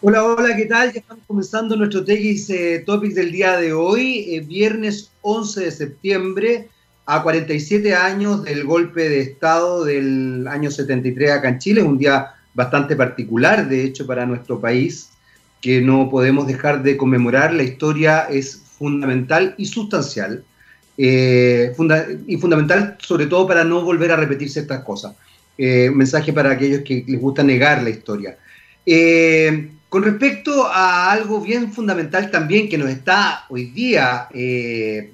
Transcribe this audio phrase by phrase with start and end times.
[0.00, 0.92] Hola, hola, ¿qué tal?
[0.92, 5.70] Ya estamos comenzando nuestro TX eh, Topics del día de hoy, eh, viernes 11 de
[5.72, 6.68] septiembre,
[7.04, 12.28] a 47 años del golpe de Estado del año 73 acá en Chile, un día
[12.54, 15.08] bastante particular, de hecho, para nuestro país,
[15.60, 17.52] que no podemos dejar de conmemorar.
[17.52, 20.44] La historia es fundamental y sustancial,
[20.96, 21.74] eh,
[22.28, 25.16] y fundamental sobre todo para no volver a repetirse estas cosas.
[25.58, 28.38] mensaje para aquellos que les gusta negar la historia.
[29.88, 35.12] Con respecto a algo bien fundamental también que nos está hoy día eh,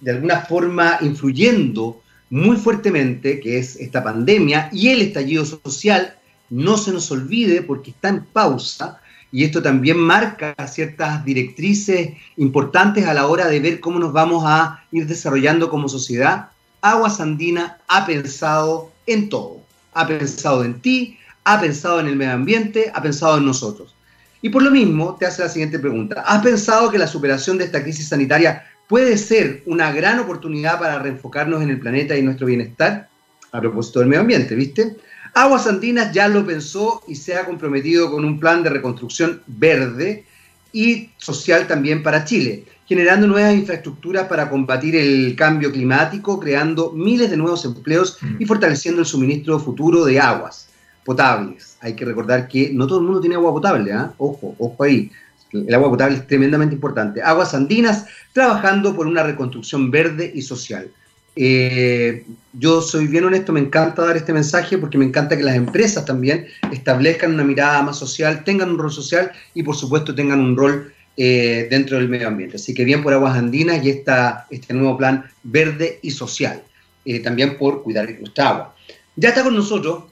[0.00, 6.14] de alguna forma influyendo muy fuertemente, que es esta pandemia y el estallido social,
[6.50, 13.06] no se nos olvide porque está en pausa y esto también marca ciertas directrices importantes
[13.06, 16.50] a la hora de ver cómo nos vamos a ir desarrollando como sociedad.
[16.82, 19.62] Aguas Andina ha pensado en todo.
[19.94, 23.94] Ha pensado en ti, ha pensado en el medio ambiente, ha pensado en nosotros.
[24.42, 26.22] Y por lo mismo, te hace la siguiente pregunta.
[26.26, 30.98] ¿Has pensado que la superación de esta crisis sanitaria puede ser una gran oportunidad para
[30.98, 33.08] reenfocarnos en el planeta y nuestro bienestar?
[33.52, 34.96] A propósito del medio ambiente, ¿viste?
[35.34, 40.26] Aguas Andinas ya lo pensó y se ha comprometido con un plan de reconstrucción verde
[40.72, 47.30] y social también para Chile, generando nuevas infraestructuras para combatir el cambio climático, creando miles
[47.30, 50.68] de nuevos empleos y fortaleciendo el suministro futuro de aguas
[51.04, 51.71] potables.
[51.82, 54.14] Hay que recordar que no todo el mundo tiene agua potable, ¿ah?
[54.18, 55.10] ojo, ojo ahí.
[55.52, 57.20] El agua potable es tremendamente importante.
[57.20, 60.88] Aguas Andinas trabajando por una reconstrucción verde y social.
[61.34, 65.56] Eh, yo soy bien honesto, me encanta dar este mensaje porque me encanta que las
[65.56, 70.40] empresas también establezcan una mirada más social, tengan un rol social y por supuesto tengan
[70.40, 72.56] un rol eh, dentro del medio ambiente.
[72.56, 76.62] Así que bien por Aguas Andinas y esta, este nuevo plan verde y social.
[77.04, 78.76] Eh, también por cuidar nuestra agua.
[79.16, 80.04] Ya está con nosotros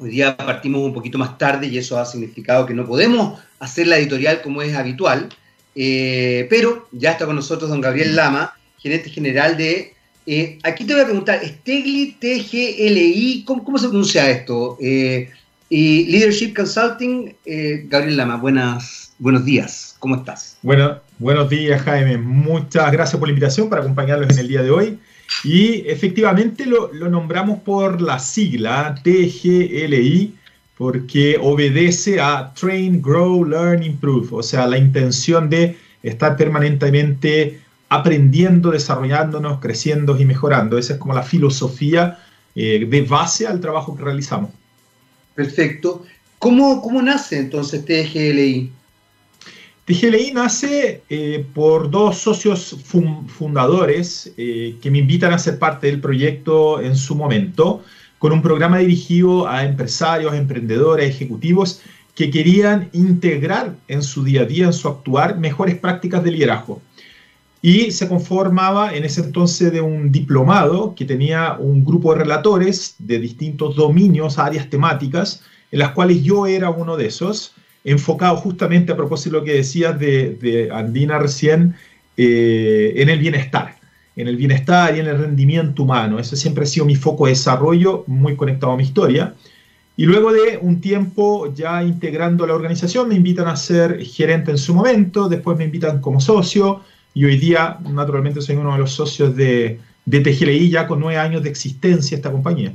[0.00, 3.88] Hoy día partimos un poquito más tarde y eso ha significado que no podemos hacer
[3.88, 5.28] la editorial como es habitual,
[5.74, 9.94] eh, pero ya está con nosotros don Gabriel Lama, gerente general de...
[10.24, 14.78] Eh, aquí te voy a preguntar, Stegli TGLI, ¿cómo, se pronuncia esto?
[14.80, 15.30] Eh,
[15.68, 17.34] y Leadership Consulting,
[17.88, 20.58] Gabriel Lama, buenas, buenos días, ¿cómo estás?
[20.62, 24.70] Bueno, buenos días Jaime, muchas gracias por la invitación para acompañarlos en el día de
[24.70, 24.98] hoy.
[25.44, 30.34] Y efectivamente lo, nombramos por la sigla TGLI
[30.76, 38.70] porque obedece a Train, Grow, Learn, Improve, o sea, la intención de estar permanentemente aprendiendo,
[38.70, 40.78] desarrollándonos, creciendo y mejorando.
[40.78, 42.18] Esa es como la filosofía
[42.54, 44.50] eh, de base al trabajo que realizamos.
[45.34, 46.04] Perfecto.
[46.38, 48.72] ¿Cómo, cómo nace entonces TGLI?
[49.88, 55.98] TGLI nace eh, por dos socios fundadores eh, que me invitan a ser parte del
[55.98, 57.82] proyecto en su momento,
[58.18, 61.80] con un programa dirigido a empresarios, emprendedores, ejecutivos
[62.14, 66.82] que querían integrar en su día a día, en su actuar, mejores prácticas de liderazgo.
[67.62, 72.96] Y se conformaba en ese entonces de un diplomado que tenía un grupo de relatores
[72.98, 77.54] de distintos dominios, áreas temáticas, en las cuales yo era uno de esos
[77.90, 81.74] enfocado justamente a propósito de lo que decías de, Andina recién,
[82.16, 83.76] eh, en el bienestar,
[84.16, 86.18] en el bienestar y en el rendimiento humano.
[86.18, 89.34] Ese siempre ha sido mi foco de desarrollo, muy conectado a mi historia.
[89.96, 94.58] Y luego de un tiempo ya integrando la organización, me invitan a ser gerente en
[94.58, 96.82] su momento, después me invitan como socio
[97.14, 101.18] y hoy día, naturalmente, soy uno de los socios de, de TGLI ya con nueve
[101.18, 102.72] años de existencia esta compañía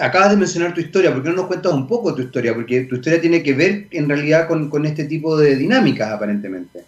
[0.00, 2.54] acabas de mencionar tu historia, ¿por qué no nos cuentas un poco tu historia?
[2.54, 6.80] Porque tu historia tiene que ver en realidad con, este tipo de dinámicas, aparentemente.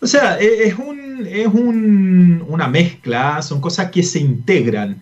[0.00, 5.00] O sea, e, es, un, es un, una mezcla, son cosas que se integran.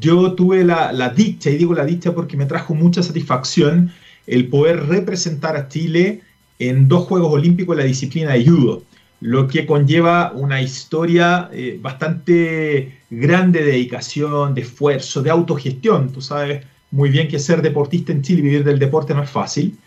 [0.00, 3.90] Yo tuve la, la, dicha, y digo la dicha porque me trajo mucha satisfacción,
[4.26, 6.20] el poder representar a Chile
[6.58, 8.82] en dos Juegos Olímpicos en la disciplina de judo
[9.22, 16.10] lo que conlleva una historia eh, bastante grande de dedicación, de esfuerzo, de autogestión.
[16.10, 19.30] Tú sabes muy bien que ser deportista en Chile y vivir del deporte no es
[19.30, 19.78] fácil.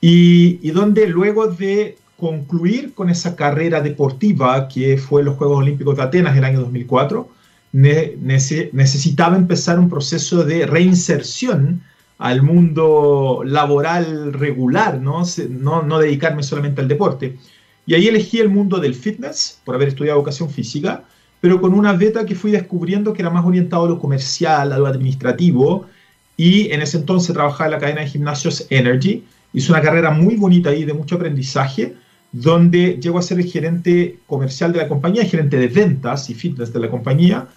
[0.00, 6.02] Y, donde luego de concluir con esa carrera deportiva que fue los Juegos Olímpicos de
[6.04, 7.28] Atenas el año 2004,
[7.72, 11.82] necesitaba empezar un proceso de reinserción
[12.18, 15.24] al mundo laboral regular, no,
[15.82, 17.36] no dedicarme solamente al deporte.
[17.86, 21.04] Y ahí elegí el mundo del fitness, por haber estudiado educación física,
[21.40, 24.78] pero con una beta que fui descubriendo que era más orientado a lo comercial, a
[24.78, 25.86] lo administrativo,
[26.36, 29.24] y en ese entonces trabajaba en la cadena de gimnasios Energy.
[29.52, 31.94] Hice una carrera muy bonita ahí de mucho aprendizaje,
[32.30, 36.34] donde llego a ser el gerente comercial de la compañía, el gerente de ventas y
[36.34, 37.48] fitness de la compañía.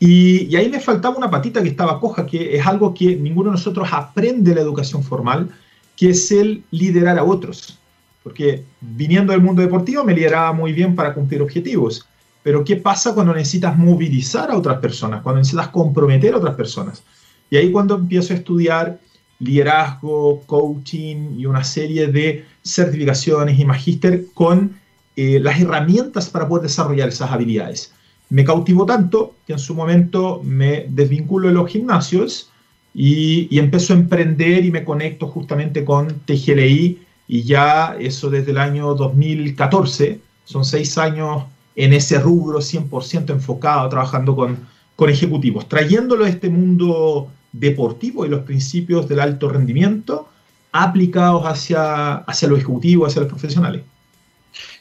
[0.00, 3.50] Y, y, ahí me faltaba una patita que estaba coja, que es algo que ninguno
[3.50, 5.50] de nosotros aprende en la educación formal,
[5.96, 7.78] que es el liderar a otros.
[8.26, 12.08] Porque viniendo del mundo deportivo me lideraba muy bien para cumplir objetivos.
[12.42, 15.22] Pero ¿qué pasa cuando necesitas movilizar a otras personas?
[15.22, 17.04] Cuando necesitas comprometer a otras personas.
[17.50, 18.98] Y ahí cuando empiezo a estudiar
[19.38, 24.74] liderazgo, coaching y una serie de certificaciones y magíster con
[25.14, 27.92] eh, las herramientas para poder desarrollar esas habilidades.
[28.28, 32.50] Me cautivó tanto que en su momento me desvinculo de los gimnasios
[32.92, 38.52] y, y empiezo a emprender y me conecto justamente con TGLI y ya eso desde
[38.52, 41.44] el año 2014, son seis años
[41.74, 44.58] en ese rubro 100% enfocado, trabajando con,
[44.94, 50.28] con ejecutivos, trayéndolo a este mundo deportivo y los principios del alto rendimiento
[50.72, 53.82] aplicados hacia, hacia los ejecutivos, hacia los profesionales.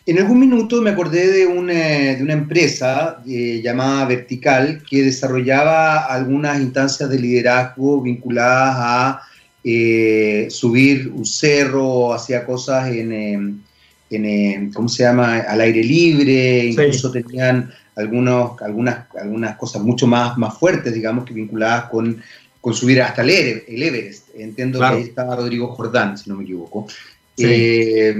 [0.05, 6.05] En algún minuto me acordé de una, de una empresa eh, llamada Vertical que desarrollaba
[6.05, 9.21] algunas instancias de liderazgo vinculadas a
[9.65, 13.59] eh, subir un cerro, hacía cosas en, em,
[14.11, 20.05] en, em, ¿cómo se llama?, al aire libre, incluso tenían algunos, algunas, algunas cosas mucho
[20.05, 22.21] más, más fuertes, digamos, que vinculadas con
[22.65, 24.29] con subir hasta el, Everest.
[24.33, 26.87] Entiendo que ahí estaba Rodrigo Jordán, si no me equivoco.
[27.37, 28.15] Eh,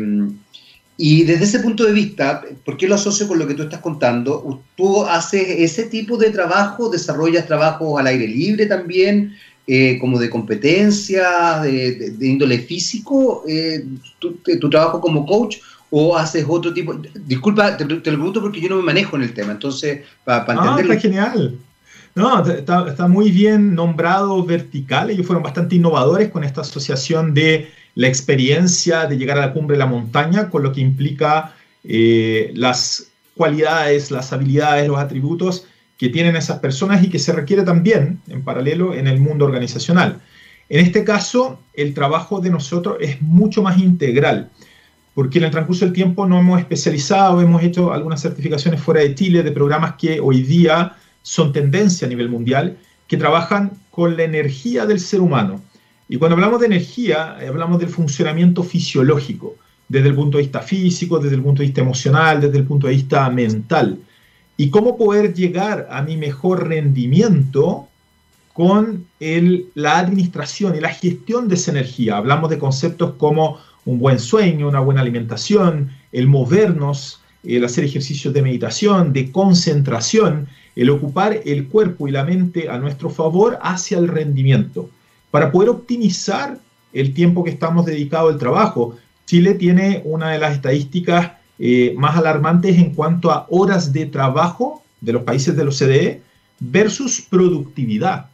[0.97, 3.79] y desde ese punto de vista, ¿por qué lo asocio con lo que tú estás
[3.79, 4.61] contando?
[4.75, 9.33] ¿Tú haces ese tipo de trabajo, desarrollas trabajos al aire libre también,
[9.67, 13.85] eh, como de competencia, de, índole físico, eh,
[14.19, 15.57] tu, trabajo como coach,
[15.89, 16.93] o haces otro tipo?
[17.25, 20.75] Disculpa, te, lo pregunto porque yo no me manejo en el tema, entonces, para, para
[20.75, 21.57] ah, está genial.
[22.15, 25.09] No, está, muy bien nombrado vertical.
[25.09, 29.75] Ellos fueron bastante innovadores con esta asociación de la experiencia de llegar a la cumbre
[29.75, 31.53] de la montaña, con lo que implica
[31.83, 35.67] eh, las cualidades, las habilidades, los atributos
[35.97, 40.21] que tienen esas personas y que se requiere también en paralelo en el mundo organizacional.
[40.67, 44.49] En este caso, el trabajo de nosotros es mucho más integral,
[45.13, 49.15] porque en el transcurso del tiempo no hemos especializado, hemos hecho algunas certificaciones fuera de
[49.15, 52.77] Chile de programas que hoy día son tendencia a nivel mundial,
[53.07, 55.61] que trabajan con la energía del ser humano.
[56.09, 59.55] Y cuando hablamos de energía, eh, hablamos del funcionamiento fisiológico,
[59.87, 62.87] desde el punto de vista físico, desde el punto de vista emocional, desde el punto
[62.87, 63.99] de vista mental.
[64.57, 67.87] Y cómo poder llegar a mi mejor rendimiento
[68.53, 72.15] con la administración y la gestión de esa energía.
[72.15, 78.33] Hablamos de conceptos como un buen sueño, una buena alimentación, el movernos, el hacer ejercicios
[78.33, 83.97] de meditación, de concentración, el ocupar el cuerpo y la mente a nuestro favor hacia
[83.97, 84.89] el rendimiento.
[85.31, 86.57] Para poder optimizar
[86.93, 92.17] el tiempo que estamos dedicados al trabajo, Chile tiene una de las estadísticas eh, más
[92.17, 96.21] alarmantes en cuanto a horas de trabajo de los países de los CDE
[96.59, 98.27] versus productividad.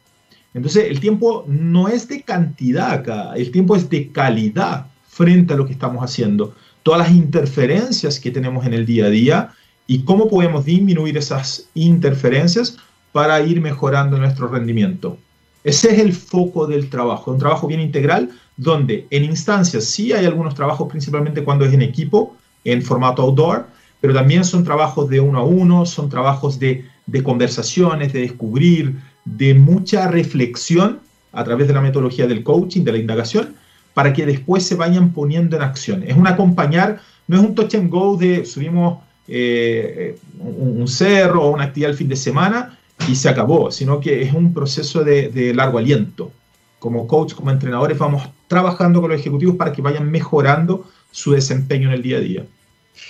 [0.54, 5.58] Entonces, el tiempo no es de cantidad acá, el tiempo es de calidad frente a
[5.58, 6.56] lo que estamos haciendo.
[6.84, 9.52] Todas las interferencias que tenemos en el día a día
[9.88, 12.78] y cómo podemos disminuir esas interferencias
[13.12, 15.18] para ir mejorando nuestro rendimiento.
[15.64, 20.26] Ese es el foco del trabajo, un trabajo bien integral donde en instancias sí hay
[20.26, 23.68] algunos trabajos, principalmente cuando es en equipo, en formato outdoor,
[24.00, 29.00] pero también son trabajos de uno a uno, son trabajos de, de conversaciones, de descubrir,
[29.26, 31.00] de mucha reflexión
[31.32, 33.56] a través de la metodología del coaching, de la indagación,
[33.94, 36.04] para que después se vayan poniendo en acción.
[36.04, 41.52] Es un acompañar, no es un touch and go de subimos eh, un, cerro o
[41.52, 45.54] una actividad el fin de semana y se acabó, sino que es un proceso de,
[45.56, 46.32] largo aliento.
[46.80, 51.90] Como coach, como entrenadores, vamos trabajando con los ejecutivos para que vayan mejorando su desempeño
[51.90, 52.46] en el día a día.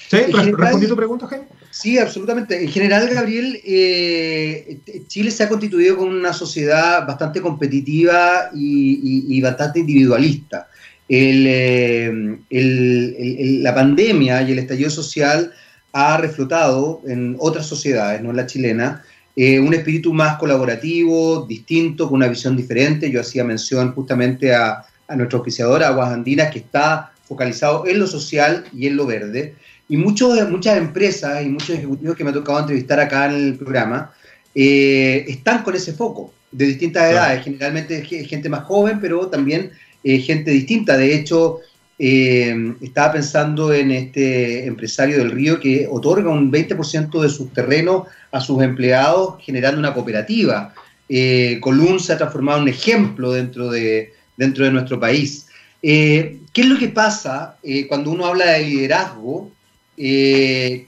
[0.09, 0.17] ¿Sí?
[0.17, 1.45] ¿Respondí tu pregunta, Jaime?
[1.69, 2.61] Sí, absolutamente.
[2.61, 9.79] En general, Gabriel, eh, Chile se ha constituido con una sociedad bastante competitiva y, bastante
[9.79, 10.67] individualista.
[11.07, 15.53] Eh, la pandemia y el estallido social
[15.93, 19.03] ha reflotado en otras sociedades, no en la chilena,
[19.35, 23.09] eh, un espíritu más colaborativo, distinto, con una visión diferente.
[23.09, 28.65] Yo hacía mención justamente a, nuestro oficiador, Aguas Andinas, que está focalizado en lo social
[28.77, 29.55] y en lo verde.
[29.87, 33.55] Y muchos, muchas empresas y muchos ejecutivos que me ha tocado entrevistar acá en el
[33.55, 34.11] programa
[34.53, 39.71] eh, están con ese foco, de distintas edades, generalmente gente más joven, pero también
[40.03, 40.97] eh, gente distinta.
[40.97, 41.59] De hecho,
[41.97, 48.07] eh, estaba pensando en este empresario del río que otorga un 20% de sus terrenos
[48.33, 50.73] a sus empleados generando una cooperativa.
[51.07, 55.47] Eh, Colún se ha transformado en un ejemplo dentro de, dentro de nuestro país.
[55.81, 59.51] Eh, ¿Qué es lo que pasa eh, cuando uno habla de liderazgo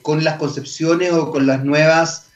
[0.01, 2.31] con las concepciones o con las nuevas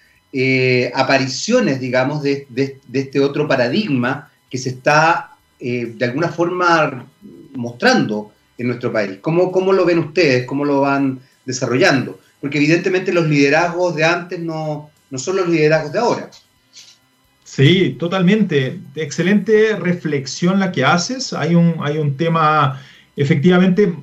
[0.94, 7.08] apariciones, digamos, de, de, este otro paradigma que se está de alguna forma
[7.56, 9.18] mostrando en nuestro país.
[9.22, 10.46] ¿Cómo, ¿Cómo lo ven ustedes?
[10.46, 12.20] ¿Cómo lo van desarrollando?
[12.40, 16.30] Porque evidentemente los liderazgos de antes no, no son los liderazgos de ahora.
[17.58, 18.80] Sí, totalmente.
[18.94, 21.34] Excelente reflexión la que haces.
[21.34, 22.84] Hay un, hay un tema,
[23.16, 23.96] efectivamente,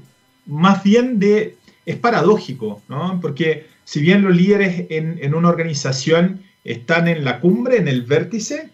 [0.44, 1.56] más bien de...
[1.87, 3.20] Es paradójico, ¿no?
[3.20, 8.02] Porque si bien los líderes en, en una organización están en la cumbre, en el
[8.02, 8.70] vértice,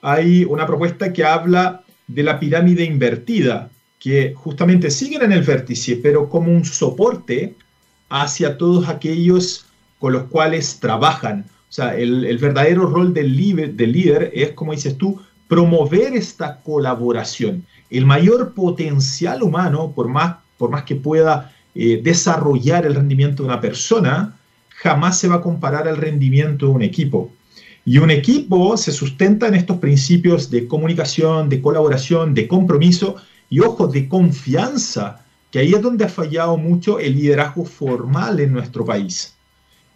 [0.00, 5.96] hay una propuesta que habla de la pirámide invertida, que justamente siguen en el vértice,
[5.96, 7.56] pero como un soporte
[8.08, 9.66] hacia todos aquellos
[9.98, 11.46] con los cuales trabajan.
[11.70, 16.60] O sea, el, verdadero rol del líder, del líder es, como dices tú, promover esta
[16.62, 17.64] colaboración.
[17.90, 23.50] El mayor potencial humano, por más, por más que pueda eh, desarrollar el rendimiento de
[23.50, 24.36] una persona,
[24.70, 27.30] jamás se va a comparar al rendimiento de un equipo.
[27.84, 33.14] Y un equipo se sustenta en estos principios de comunicación, de colaboración, de compromiso
[33.48, 38.52] y, ojo, de confianza, que ahí es donde ha fallado mucho el liderazgo formal en
[38.52, 39.36] nuestro país.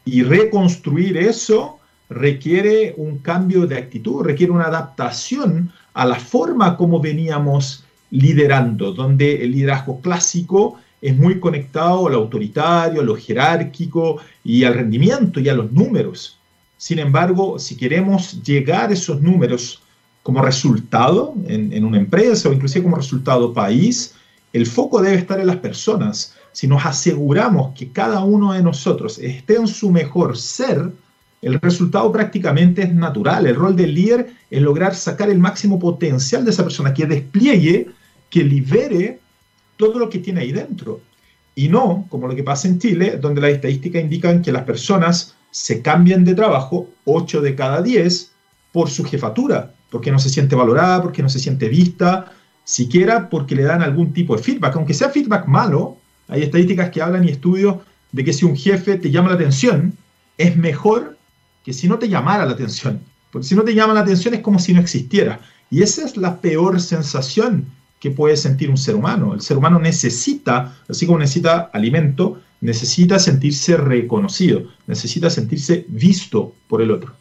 [0.05, 1.79] Y reconstruir eso
[2.11, 9.43] requiere un cambio de actitud, requiere una adaptación a la forma como veníamos liderando, donde
[9.43, 15.49] el liderazgo clásico es muy conectado al autoritario, a lo jerárquico y al rendimiento y
[15.49, 16.39] a los números.
[16.77, 19.83] Sin embargo, si queremos llegar a esos números
[20.23, 24.15] como resultado en, una empresa o inclusive como resultado país,
[24.53, 26.35] el foco debe estar en las personas.
[26.55, 30.93] Si nos aseguramos que cada uno de nosotros esté en su mejor ser,
[31.43, 33.47] el resultado prácticamente es natural.
[33.47, 37.89] El rol del líder es lograr sacar el máximo potencial de esa persona, que despliegue,
[38.31, 39.19] que libere
[39.77, 41.01] todo lo que tiene ahí dentro.
[41.57, 45.35] Y no, como lo que pasa en Chile, donde las estadísticas indican que las personas
[45.51, 48.31] se cambian de trabajo 8 de cada 10
[48.71, 52.33] por su jefatura, porque no se siente valorada, porque no se siente vista,
[52.63, 57.03] siquiera porque le dan algún tipo de feedback, aunque sea feedback malo, hay estadísticas que
[57.03, 57.77] hablan y estudios
[58.13, 59.97] de que si un jefe te llama la atención,
[60.39, 61.17] es mejor
[61.65, 63.01] que si no te llamara la atención,
[63.31, 65.41] porque si no te llama la atención es como si no existiera.
[65.71, 67.67] Y esa es la peor sensación
[67.99, 69.35] que puede sentir un ser humano.
[69.35, 76.83] El ser humano necesita, así como necesita alimento, necesita sentirse reconocido, necesita sentirse visto por
[76.83, 77.15] el otro.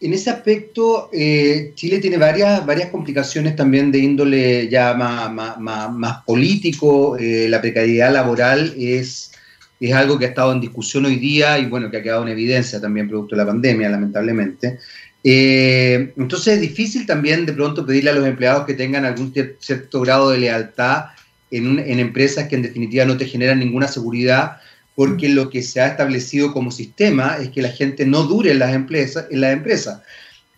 [0.00, 6.22] En ese aspecto, eh, Chile tiene varias, varias complicaciones también de índole ya más, más,
[6.24, 7.16] político.
[7.18, 9.32] Eh, la precariedad laboral es,
[9.80, 12.28] es algo que ha estado en discusión hoy día y bueno, que ha quedado en
[12.28, 14.78] evidencia también producto de la pandemia, lamentablemente.
[15.24, 20.00] Eh, entonces es difícil también de pronto pedirle a los empleados que tengan algún cierto
[20.00, 21.06] grado de lealtad
[21.50, 24.58] en, en empresas que en definitiva no te generan ninguna seguridad
[24.98, 28.58] porque lo que se ha establecido como sistema es que la gente no dure en
[28.58, 29.26] las empresas.
[29.30, 30.00] En las empresas.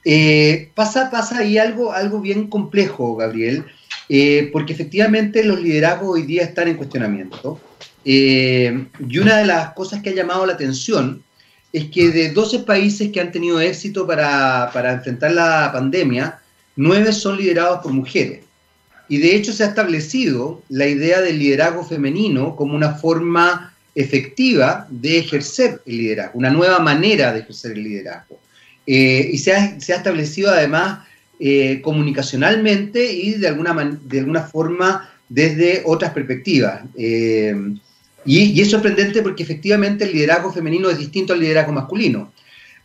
[0.03, 3.67] Eh, pasa, pasa ahí algo, algo bien complejo, Gabriel,
[4.09, 7.61] eh, porque efectivamente los liderazgos hoy día están en cuestionamiento.
[8.07, 11.23] Eh, y una de las cosas que ha llamado la atención
[11.71, 16.41] es que de 12 países que han tenido éxito para, para enfrentar la pandemia,
[16.77, 18.47] 9 son liderados por mujeres.
[19.07, 24.87] Y de hecho se ha establecido la idea del liderazgo femenino como una forma efectiva
[24.91, 28.41] de ejercer el liderazgo, una nueva manera de ejercer el liderazgo.
[28.87, 31.07] Eh, y se ha, establecido además
[31.39, 36.83] eh, comunicacionalmente y de alguna, de alguna forma desde otras perspectivas.
[36.97, 37.55] Eh,
[38.25, 42.33] y, es sorprendente porque efectivamente el liderazgo femenino es distinto al liderazgo masculino.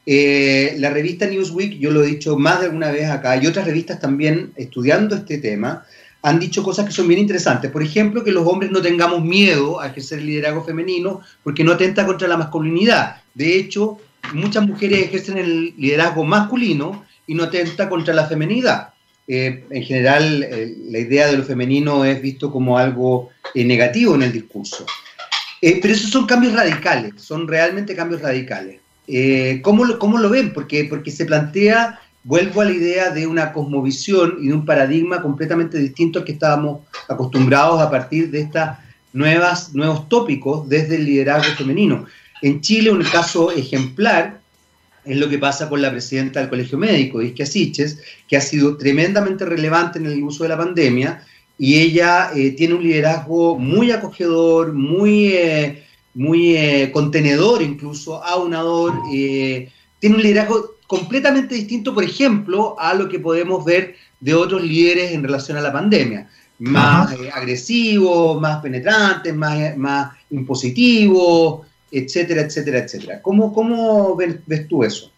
[0.05, 3.99] la revista Newsweek, yo lo he dicho más de alguna vez acá, y otras revistas
[3.99, 5.85] también estudiando este tema,
[6.25, 7.69] han dicho cosas que son bien interesantes.
[7.69, 11.73] Por ejemplo, que los hombres no tengamos miedo a ejercer el liderazgo femenino porque no
[11.73, 13.17] atenta contra la masculinidad.
[13.35, 13.99] De hecho,
[14.33, 18.89] muchas mujeres ejercen el liderazgo masculino y no atenta contra la feminidad.
[19.27, 24.15] Eh, en general, eh, la idea de lo femenino es visto como algo eh, negativo
[24.15, 24.83] en el discurso.
[25.61, 28.79] pero esos son cambios radicales, son realmente cambios radicales.
[29.61, 30.51] ¿cómo, lo, ¿Cómo lo ven?
[30.53, 35.21] Porque, porque se plantea vuelvo a la idea de una cosmovisión y de un paradigma
[35.21, 38.67] completamente distinto al que estábamos acostumbrados a partir de estos
[39.13, 42.05] nuevos tópicos desde el liderazgo femenino.
[42.41, 44.41] En Chile, un caso ejemplar
[45.05, 48.75] es lo que pasa con la presidenta del Colegio Médico, Isquia Siches, que ha sido
[48.75, 51.23] tremendamente relevante en el uso de la pandemia
[51.59, 55.83] y ella eh, tiene un liderazgo muy acogedor, muy, eh,
[56.15, 63.19] muy eh, contenedor, incluso aunador, tiene un liderazgo completamente distinto, por ejemplo, a lo que
[63.19, 66.29] podemos ver de otros líderes en relación a la pandemia.
[66.59, 73.21] Más eh, agresivos, más penetrantes, más, más impositivos, etcétera, etcétera, etcétera.
[73.21, 75.11] ¿Cómo, cómo ves, tú eso?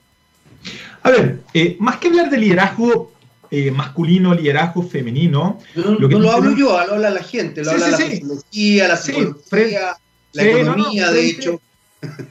[1.03, 3.11] A ver, eh, más que hablar de liderazgo,
[3.51, 5.59] eh, masculino, liderazgo femenino.
[5.75, 8.97] No, lo, no lo hablo yo, lo habla la gente, lo habla la sociología, la
[8.97, 9.97] psicología,
[10.33, 11.61] la economía, de hecho.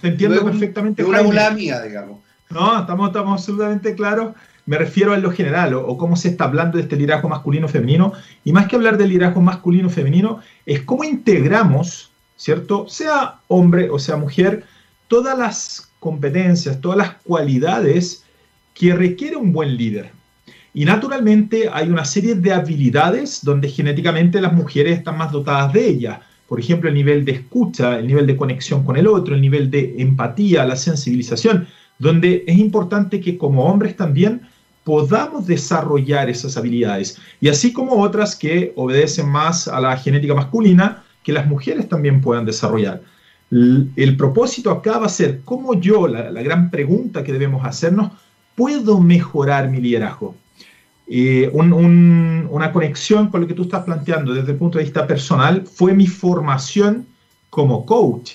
[0.00, 1.02] Te entiendo perfectamente.
[1.02, 2.25] Es una mía, digamos.
[2.50, 4.34] No, estamos, estamos absolutamente claros.
[4.66, 8.12] Me refiero a lo general, o, cómo se está hablando de este liderazgo masculino-femenino.
[8.44, 12.88] Y más que hablar del liderazgo masculino-femenino, es cómo integramos, ¿cierto?
[12.88, 14.64] Sea hombre o sea mujer,
[15.08, 18.24] todas las competencias, todas las cualidades
[18.74, 20.10] que requiere un buen líder.
[20.74, 25.88] Y naturalmente hay una serie de habilidades donde genéticamente las mujeres están más dotadas de
[25.88, 26.20] ellas.
[26.46, 29.70] Por ejemplo, el nivel de escucha, el nivel de conexión con el otro, el nivel
[29.70, 31.66] de empatía, la sensibilización,
[31.98, 34.42] donde es importante que como hombres también
[34.84, 37.18] podamos desarrollar esas habilidades.
[37.40, 42.20] Y así como otras que obedecen más a la genética masculina, que las mujeres también
[42.20, 43.02] puedan desarrollar.
[43.50, 48.12] El, propósito acá va a ser cómo yo, la, gran pregunta que debemos hacernos,
[48.54, 50.36] puedo mejorar mi liderazgo.
[51.08, 55.64] Eh, una conexión con lo que tú estás planteando desde el punto de vista personal
[55.66, 57.06] fue mi formación
[57.50, 58.34] como coach.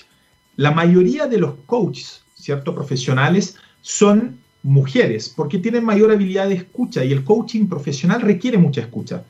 [0.56, 2.74] La mayoría de los coaches, ¿cierto?
[2.74, 8.80] Profesionales son mujeres porque tienen mayor habilidad de escucha y el coaching profesional requiere mucha
[8.80, 9.24] escucha.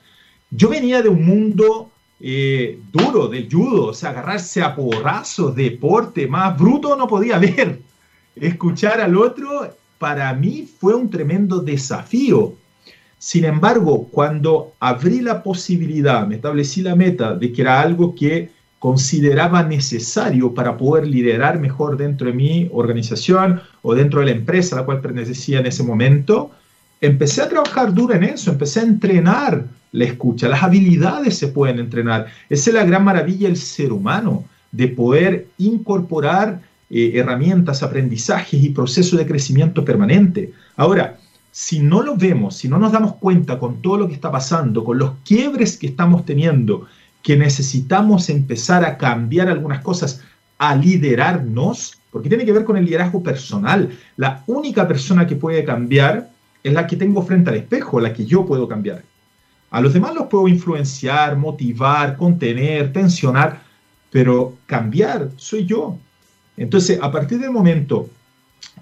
[0.50, 1.90] Yo venía de un mundo
[2.21, 7.81] eh, duro, del judo, o sea, agarrarse a porrazos, deporte, más bruto no podía ver.
[8.37, 12.57] Escuchar al otro para mí fue un tremendo desafío
[13.23, 18.50] sin embargo, cuando abrí la posibilidad, me establecí la meta de que era algo que
[18.82, 24.74] consideraba necesario para poder liderar mejor dentro de mi organización o dentro de la empresa
[24.74, 26.50] a la cual pertenecía en ese momento,
[27.00, 30.48] empecé a trabajar duro en eso, empecé a entrenar la escucha.
[30.48, 32.26] Las habilidades se pueden entrenar.
[32.50, 36.60] Esa es la gran maravilla del ser humano, de poder incorporar
[36.90, 40.52] eh, herramientas, aprendizajes y procesos de crecimiento permanente.
[40.74, 41.20] Ahora,
[41.52, 44.82] si no lo vemos, si no nos damos cuenta con todo lo que está pasando,
[44.82, 46.88] con los quiebres que estamos teniendo,
[47.22, 50.22] que necesitamos empezar a cambiar algunas cosas,
[50.58, 53.90] a liderarnos, porque tiene que ver con el liderazgo personal.
[54.16, 56.30] La única persona que puede cambiar
[56.62, 59.02] es la que tengo frente al espejo, la que yo puedo cambiar.
[59.70, 63.62] A los demás los puedo influenciar, motivar, contener, tensionar,
[64.11, 65.96] pero cambiar soy yo.
[66.56, 68.11] Entonces, a partir del momento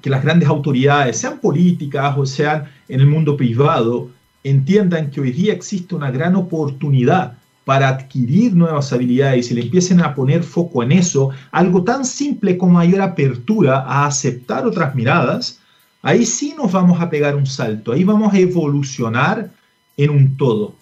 [0.03, 4.11] que las grandes autoridades, sean políticas o sean en el mundo privado,
[4.43, 7.40] entiendan que hoy día existe una gran oportunidad
[7.71, 12.59] para adquirir nuevas habilidades y le empiecen a poner foco en eso, algo tan simple
[12.59, 15.61] como mayor apertura a aceptar otras miradas,
[16.03, 19.53] ahí sí nos vamos a pegar un salto, ahí vamos a evolucionar
[19.97, 20.75] en un todo.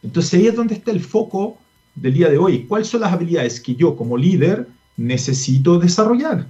[0.00, 1.58] Entonces ahí es donde está el foco
[1.96, 2.66] del día de hoy.
[2.68, 6.46] ¿Cuáles son las habilidades que yo como líder necesito desarrollar?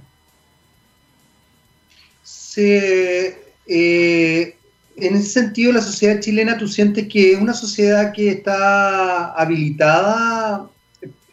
[3.65, 4.55] Eh,
[5.01, 10.69] en ese sentido, la sociedad chilena, ¿tú sientes que es una sociedad que está habilitada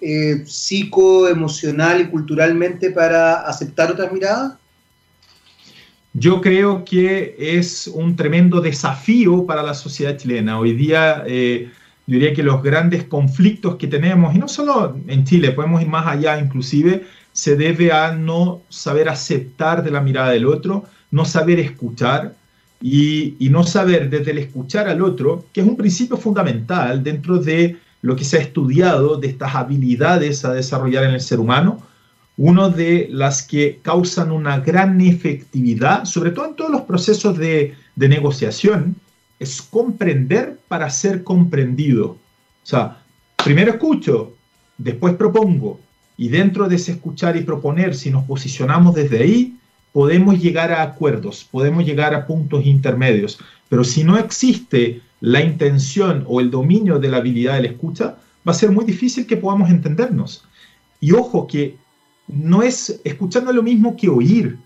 [0.00, 4.55] eh, psico, emocional y culturalmente para aceptar otras miradas?
[6.12, 10.59] Yo creo que es un tremendo desafío para la sociedad chilena.
[10.59, 11.70] Hoy día, eh,
[12.07, 15.88] yo diría que los grandes conflictos que tenemos, y no solo en Chile, podemos ir
[15.88, 21.26] más allá inclusive, se debe a no saber aceptar de la mirada del otro, no
[21.26, 22.35] saber escuchar
[22.80, 27.78] y, no saber desde el escuchar al otro, que es un principio fundamental dentro de
[28.02, 31.82] lo que se ha estudiado de estas habilidades a desarrollar en el ser humano,
[32.36, 37.74] una de las que causan una gran efectividad, sobre todo en todos los procesos de,
[37.94, 38.96] de negociación,
[39.38, 42.08] es comprender para ser comprendido.
[42.08, 42.98] O sea,
[43.42, 44.34] primero escucho,
[44.76, 45.80] después propongo,
[46.18, 49.56] y dentro de ese escuchar y proponer, si nos posicionamos desde ahí,
[49.96, 53.38] podemos llegar a acuerdos, podemos llegar a puntos intermedios,
[53.70, 58.18] pero si no existe la intención o el dominio de la habilidad de la escucha,
[58.46, 60.44] va a ser muy difícil que podamos entendernos.
[61.00, 61.78] Y ojo que
[62.28, 64.59] no es escuchando lo mismo que oír.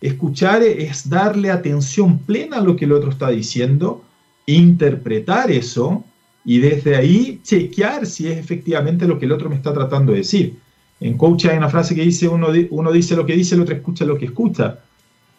[0.00, 4.04] Escuchar es darle atención plena a lo que el otro está diciendo,
[4.46, 6.04] interpretar eso
[6.44, 10.18] y desde ahí chequear si es efectivamente lo que el otro me está tratando de
[10.18, 10.58] decir.
[11.00, 13.74] En coach hay una frase que dice, uno, uno dice lo que dice, el otro
[13.74, 14.80] escucha lo que escucha.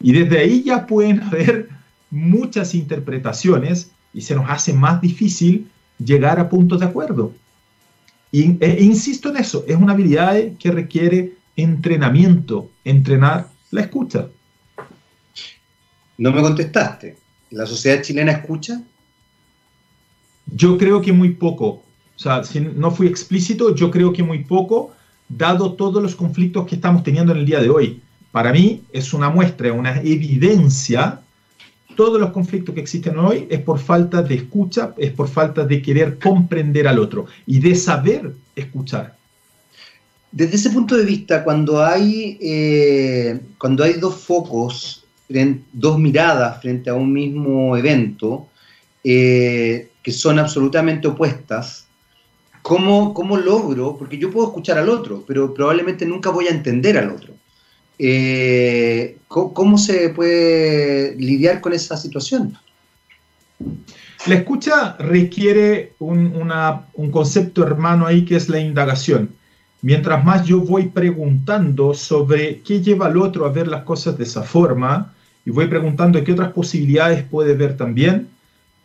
[0.00, 1.68] Y desde ahí ya pueden haber
[2.10, 5.68] muchas interpretaciones y se nos hace más difícil
[6.02, 7.32] llegar a puntos de acuerdo.
[8.30, 14.28] E insisto en eso, es una habilidad que requiere entrenamiento, entrenar la escucha.
[16.18, 17.16] No me contestaste.
[17.50, 18.82] ¿La sociedad chilena escucha?
[20.46, 21.66] Yo creo que muy poco.
[21.66, 24.92] O sea, si no fui explícito, yo creo que muy poco
[25.28, 28.00] dado todos los conflictos que estamos teniendo en el día de hoy.
[28.32, 31.20] Para mí es una muestra, una evidencia
[31.98, 35.82] todos los conflictos que existen hoy es por falta de escucha, es por falta de
[35.82, 39.16] querer comprender al otro y de saber escuchar.
[40.30, 45.06] Desde ese punto de vista, cuando hay, eh, cuando hay dos focos,
[45.72, 48.46] dos miradas frente a un mismo evento,
[49.02, 51.87] eh, que son absolutamente opuestas,
[52.68, 53.96] ¿cómo, ¿cómo logro?
[53.96, 57.32] Porque yo puedo escuchar al otro, pero probablemente nunca voy a entender al otro.
[57.98, 62.58] Eh, ¿cómo, se puede lidiar con esa situación?
[64.26, 66.50] La escucha requiere un,
[66.94, 69.30] un, concepto hermano ahí que es la indagación.
[69.80, 74.24] Mientras más yo voy preguntando sobre qué lleva al otro a ver las cosas de
[74.24, 75.14] esa forma
[75.46, 78.28] y voy preguntando qué otras posibilidades puede ver también,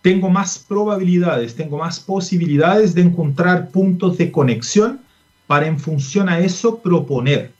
[0.03, 4.99] tengo más probabilidades, tengo más posibilidades de encontrar puntos de conexión
[5.47, 7.53] para en función a eso proponer.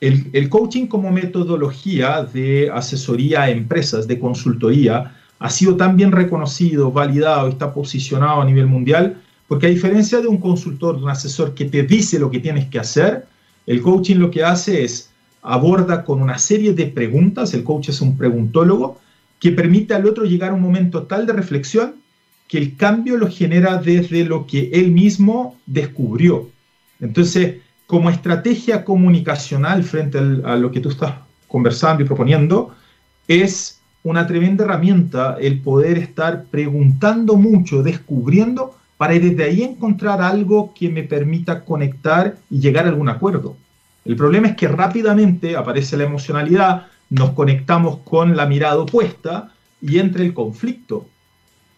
[0.00, 6.90] El, coaching como metodología de asesoría a empresas, de consultoría, ha sido tan bien reconocido,
[6.90, 11.54] validado, está posicionado a nivel mundial, porque a diferencia de un consultor, de un asesor
[11.54, 13.26] que te dice lo que tienes que hacer,
[13.66, 15.10] el coaching lo que hace es
[15.42, 18.98] aborda con una serie de preguntas, el coach es un preguntólogo,
[19.40, 21.94] que permite al otro llegar a un momento tal de reflexión
[22.46, 26.50] que el cambio lo genera desde lo que él mismo descubrió.
[27.00, 31.14] Entonces, como estrategia comunicacional frente a lo que tú estás
[31.48, 32.74] conversando y proponiendo,
[33.26, 40.74] es una tremenda herramienta el poder estar preguntando mucho, descubriendo, para desde ahí encontrar algo
[40.74, 43.56] que me permita conectar y llegar a algún acuerdo.
[44.04, 49.98] El problema es que rápidamente aparece la emocionalidad, nos conectamos con la mirada opuesta y
[49.98, 51.06] entra el conflicto.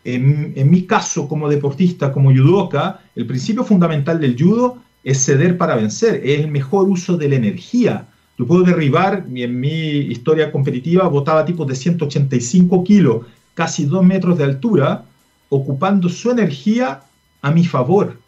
[0.05, 5.57] En, en mi caso, como deportista, como judoka, el principio fundamental del judo es ceder
[5.57, 8.09] para vencer, es el mejor uso de la energía.
[8.39, 14.39] Yo puedo derribar, en mi historia competitiva botaba tipos de 185 kilos, casi 2 metros
[14.39, 15.05] de altura,
[15.49, 17.03] ocupando su energía
[17.41, 18.19] a mi favor.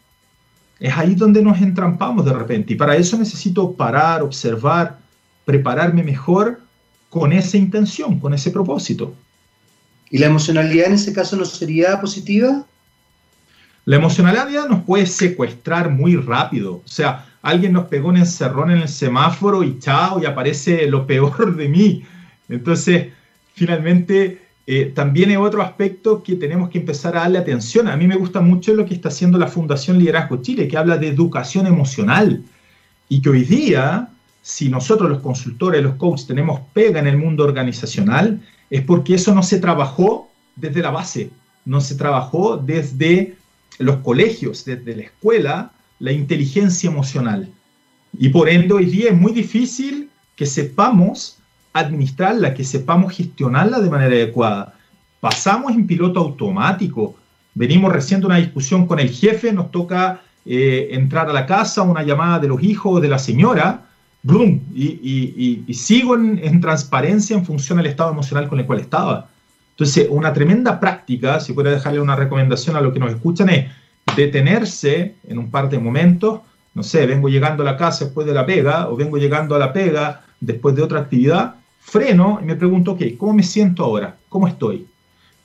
[0.79, 4.99] Es ahí donde nos entrampamos de repente y para eso necesito parar, observar,
[5.45, 6.59] prepararme mejor
[7.15, 9.13] con esa intención, con ese propósito.
[10.09, 12.65] ¿Y la emocionalidad en ese caso no sería positiva?
[13.85, 16.81] La emocionalidad nos puede secuestrar muy rápido.
[16.83, 21.07] O sea, alguien nos pegó un encerrón en el semáforo y chao, y aparece lo
[21.07, 22.03] peor de mí.
[22.49, 23.13] Entonces,
[23.53, 27.87] finalmente, eh, también hay otro aspecto que tenemos que empezar a darle atención.
[27.87, 30.97] A mí me gusta mucho lo que está haciendo la Fundación Liderazgo Chile, que habla
[30.97, 32.43] de educación emocional.
[33.07, 34.09] Y que hoy día,
[34.47, 39.33] si nosotros los consultores, los coaches, tenemos pega en el mundo organizacional, es porque eso
[39.33, 41.31] no se trabajó desde la base,
[41.65, 43.37] no se trabajó desde
[43.79, 47.49] los colegios, desde la escuela, la inteligencia emocional.
[48.19, 51.39] Y por ende hoy día es muy difícil que sepamos
[51.73, 54.75] administrarla, que sepamos gestionarla de manera adecuada.
[55.21, 57.15] Pasamos en piloto automático.
[57.55, 61.81] Venimos recién de una discusión con el jefe, nos toca eh, entrar a la casa,
[61.81, 63.85] una llamada de los hijos de la señora,
[64.25, 64.59] ¡brum!
[64.73, 69.29] Y, sigo en, en, transparencia en función del estado emocional con el cual estaba.
[69.71, 73.67] Entonces, una tremenda práctica, si puedo dejarle una recomendación a los que nos escuchan, es
[74.15, 76.41] detenerse en un par de momentos,
[76.73, 79.59] no sé, vengo llegando a la casa después de la pega o vengo llegando a
[79.59, 84.17] la pega después de otra actividad, freno y me pregunto, ok, ¿cómo me siento ahora?
[84.27, 84.87] ¿Cómo estoy?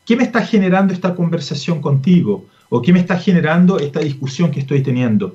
[0.06, 2.46] ¿Qué me está generando esta conversación contigo?
[2.70, 5.34] ¿O qué me está generando esta discusión que estoy teniendo?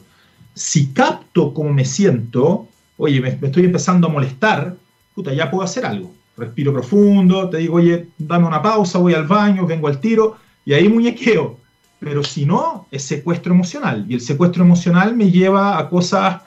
[0.53, 4.75] Si capto cómo me siento, oye, me, me estoy empezando a molestar,
[5.13, 9.27] puta, ya puedo hacer algo respiro profundo, te digo, oye, dame una pausa, voy al
[9.27, 11.59] baño, vengo al tiro, y ahí muñequeo.
[11.99, 14.05] Pero si no, es secuestro emocional.
[14.09, 16.41] Y el secuestro emocional me lleva a cosas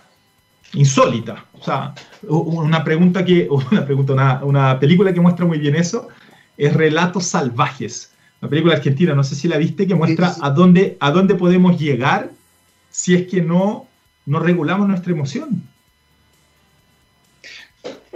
[0.75, 1.41] insólitas.
[1.55, 1.95] O sea,
[2.29, 6.09] una pregunta que, una pregunta, una, una película que muestra muy bien eso,
[6.57, 8.13] es Relatos Salvajes.
[8.41, 11.79] Una película argentina, no sé si la viste, que muestra a dónde, a dónde podemos
[11.79, 12.31] llegar
[12.91, 13.87] si es que no,
[14.27, 15.63] no regulamos nuestra emoción.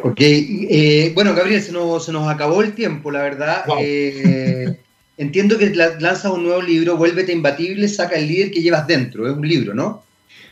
[0.04, 3.64] Ok, eh, bueno, Gabriel, se nos, se nos, acabó el tiempo, la verdad.
[3.80, 4.76] Eh,
[5.16, 9.36] entiendo que lanzas un nuevo libro, Vuélvete Imbatible, saca el líder que llevas dentro, es
[9.36, 10.02] un libro, ¿no?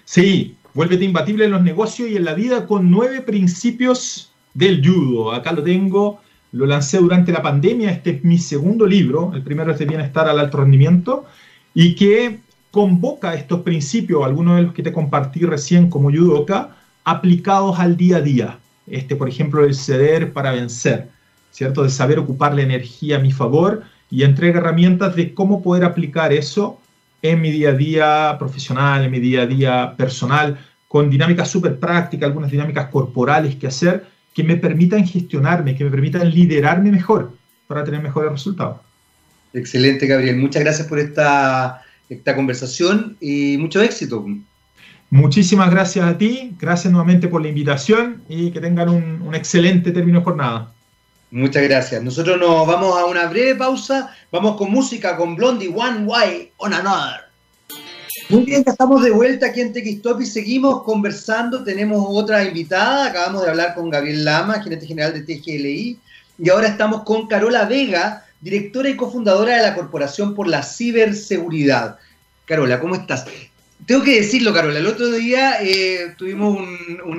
[0.04, 5.32] Sí, Vuélvete Imbatible en los negocios y en la vida con nueve principios del judo.
[5.32, 6.20] Acá lo tengo,
[6.52, 10.28] lo lancé durante la pandemia, este es mi segundo libro, el primero es de bienestar
[10.28, 11.24] al alto rendimiento,
[11.74, 12.38] y que
[12.70, 18.18] convoca estos principios, algunos de los que te compartí recién como judoka, aplicados al día
[18.18, 18.58] a día
[18.90, 21.08] este, por ejemplo, el ceder para vencer,
[21.50, 21.82] ¿cierto?
[21.82, 26.32] De saber ocupar la energía a mi favor y entrega herramientas de cómo poder aplicar
[26.32, 26.80] eso
[27.22, 31.78] en mi día a día profesional, en mi día a día personal, con dinámicas súper
[31.78, 37.32] prácticas, algunas dinámicas corporales que hacer que me permitan gestionarme, que me permitan liderarme mejor.
[37.66, 38.78] para tener mejores resultados.
[39.54, 40.36] Excelente, Gabriel.
[40.38, 44.26] Muchas gracias por esta, esta conversación y mucho éxito.
[45.10, 50.20] Muchísimas gracias a ti, gracias nuevamente por la invitación y que tengan un, excelente término
[50.20, 50.72] de jornada.
[51.32, 52.02] Muchas gracias.
[52.02, 54.14] Nosotros nos vamos a una breve pausa.
[54.30, 57.22] Vamos con música con Blondie One Way on Another.
[58.28, 61.64] Muy bien, ya estamos de vuelta aquí en y Seguimos conversando.
[61.64, 63.06] Tenemos otra invitada.
[63.06, 65.98] Acabamos de hablar con Gabriel Lama, gerente general de TGLI.
[66.38, 71.98] Y ahora estamos con Carola Vega, directora y cofundadora de la Corporación por la Ciberseguridad.
[72.44, 73.24] Carola, ¿cómo estás?
[73.86, 76.58] Tengo que decirlo, Carola, el otro día eh, tuvimos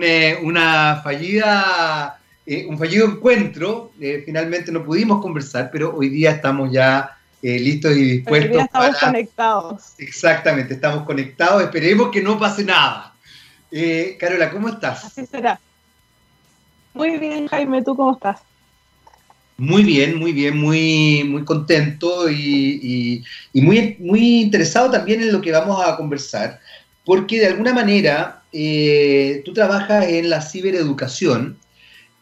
[0.01, 3.91] eh, una fallida, eh, un fallido encuentro,
[4.25, 8.49] finalmente no pudimos conversar, pero hoy día estamos ya listos y dispuestos.
[8.49, 9.83] Hoy día estamos conectados.
[9.97, 13.13] Exactamente, estamos conectados, esperemos que no pase nada.
[14.19, 15.05] Carola, ¿cómo estás?
[15.05, 15.59] Así será.
[16.93, 18.41] Muy bien, Jaime, ¿tú cómo estás?
[19.61, 25.51] Muy bien, muy bien, muy, muy contento y, muy, muy interesado también en lo que
[25.51, 26.59] vamos a conversar,
[27.05, 31.59] porque de alguna manera eh, tú trabajas en la cibereducación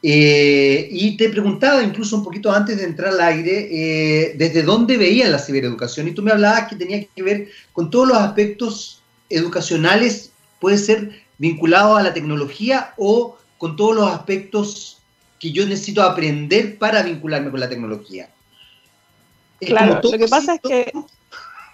[0.03, 4.97] eh, y te preguntaba incluso un poquito antes de entrar al aire eh, desde dónde
[4.97, 9.01] veían la cibereducación y tú me hablabas que tenía que ver con todos los aspectos
[9.29, 14.98] educacionales, puede ser vinculado a la tecnología o con todos los aspectos
[15.39, 18.29] que yo necesito aprender para vincularme con la tecnología.
[19.59, 20.91] claro, lo que pasa es que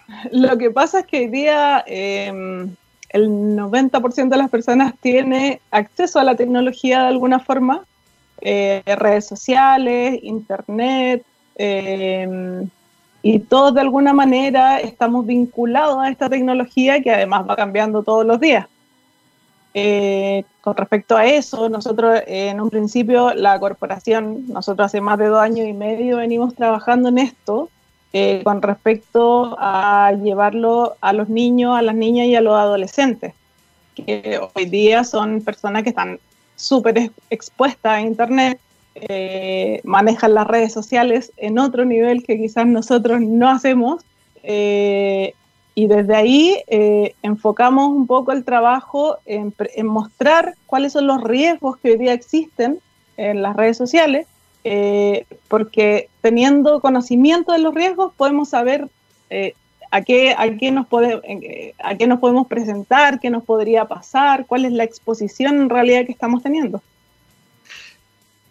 [0.32, 2.74] lo que pasa es que hoy día em,
[3.10, 7.84] el 90% de las personas tiene acceso a la tecnología de alguna forma,
[8.40, 11.24] eh, redes sociales, internet,
[11.56, 12.68] em,
[13.22, 18.24] y todos de alguna manera estamos vinculados a esta tecnología que además va cambiando todos
[18.24, 18.66] los días.
[19.78, 25.18] Eh, con respecto a eso, nosotros eh, en un principio, la corporación, nosotros hace más
[25.18, 27.68] de dos años y medio venimos trabajando en esto
[28.14, 33.34] eh, con respecto a llevarlo a los niños, a las niñas y a los adolescentes,
[33.94, 36.20] que hoy día son personas que están
[36.54, 38.58] súper expuestas a Internet,
[39.84, 44.02] manejan las redes sociales en otro nivel que quizás nosotros no hacemos.
[45.78, 49.52] Y desde ahí eh, enfocamos un poco el trabajo en,
[49.84, 52.78] mostrar cuáles son los riesgos que hoy día existen
[53.18, 54.26] en las redes sociales,
[54.64, 58.88] eh, porque teniendo conocimiento de los riesgos podemos saber
[59.28, 59.52] eh,
[59.90, 64.64] a, qué, a, qué nos a qué nos podemos presentar, qué nos podría pasar, cuál
[64.64, 66.80] es la exposición en realidad que estamos teniendo.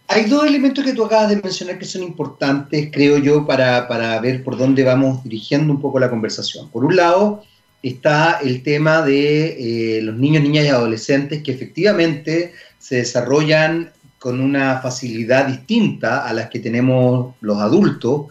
[0.08, 4.44] Hay dos elementos que tú acabas de mencionar que son importantes, creo yo, para, ver
[4.44, 6.70] por dónde vamos dirigiendo un poco la conversación.
[6.70, 7.44] Por un lado,
[7.82, 14.42] está el tema de eh, los niños, niñas y adolescentes que efectivamente se desarrollan con
[14.42, 18.28] una facilidad distinta a las que tenemos los adultos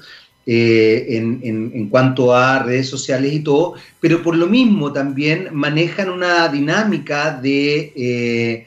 [0.46, 6.48] eh, en, cuanto a redes sociales y todo, pero por lo mismo también manejan una
[6.48, 8.66] dinámica de, eh,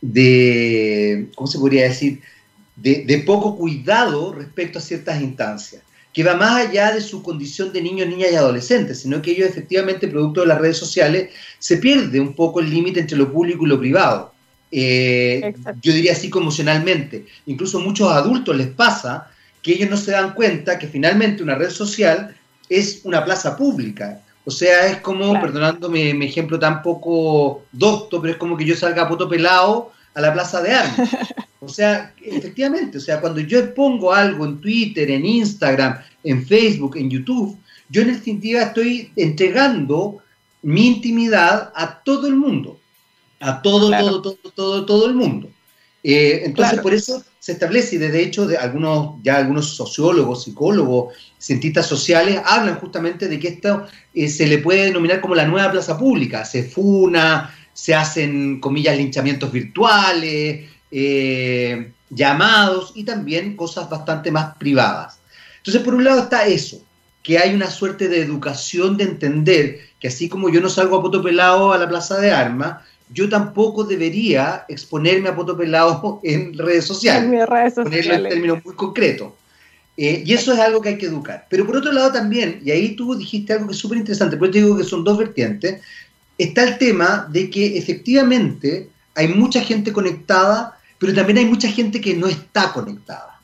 [0.00, 2.20] de ¿cómo se podría decir?
[2.82, 7.82] De, poco cuidado respecto a ciertas instancias, que va más allá de su condición de
[7.82, 12.18] niños, niñas y adolescentes, sino que ellos efectivamente, producto de las redes sociales, se pierde
[12.20, 14.32] un poco el límite entre lo público y lo privado.
[14.72, 17.26] Eh, yo diría así emocionalmente.
[17.46, 19.30] Incluso a muchos adultos les pasa
[19.62, 22.34] que ellos no se dan cuenta que finalmente una red social
[22.68, 24.22] es una plaza pública.
[24.44, 28.74] O sea, es como, perdonándome mi ejemplo tan poco docto, pero es como que yo
[28.74, 31.10] salga a poto pelado a la plaza de armas.
[31.62, 36.96] O sea, efectivamente, o sea, cuando yo expongo algo en Twitter, en Instagram, en Facebook,
[36.96, 37.58] en YouTube,
[37.90, 40.22] yo en definitiva estoy entregando
[40.62, 42.80] mi intimidad a todo el mundo,
[43.40, 45.50] a todo, todo, todo, todo, todo el mundo.
[46.02, 51.14] Eh, entonces, por eso se establece, y de hecho, de algunos, ya algunos sociólogos, psicólogos,
[51.38, 55.72] cientistas sociales hablan justamente de que esto eh, se le puede denominar como la nueva
[55.72, 56.44] plaza pública.
[56.44, 65.18] Se funa, se hacen, comillas, linchamientos virtuales, eh, llamados y también cosas bastante más privadas.
[65.56, 66.84] Entonces, por un lado está eso,
[67.22, 71.02] que hay una suerte de educación de entender que así como yo no salgo a
[71.02, 76.58] poto pelado a la plaza de armas, yo tampoco debería exponerme a poto pelado en
[76.58, 77.32] redes sociales.
[77.32, 78.06] En redes sociales.
[78.06, 79.32] Ponerlo en términos muy concretos.
[79.96, 81.46] Eh, y eso es algo que hay que educar.
[81.48, 84.50] Pero por otro lado también, y ahí tú dijiste algo que es súper interesante, pero
[84.50, 85.80] te digo que son dos vertientes,
[86.42, 92.00] está el tema de que efectivamente hay mucha gente conectada pero también hay mucha gente
[92.00, 93.40] que no está conectada.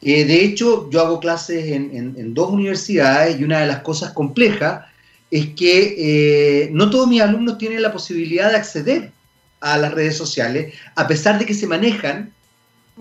[0.00, 4.86] Eh, de hecho, yo hago clases en, dos universidades y una de las cosas complejas
[5.32, 9.12] es que eh, no todos mis alumnos tienen la posibilidad de acceder
[9.60, 12.32] a las redes sociales, a pesar de que se manejan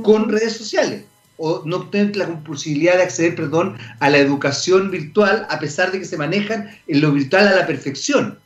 [0.02, 1.04] con redes sociales.
[1.38, 6.00] o no tienen la posibilidad de acceder, perdón, a la educación virtual, a pesar de
[6.00, 8.40] que se manejan en lo virtual a la perfección.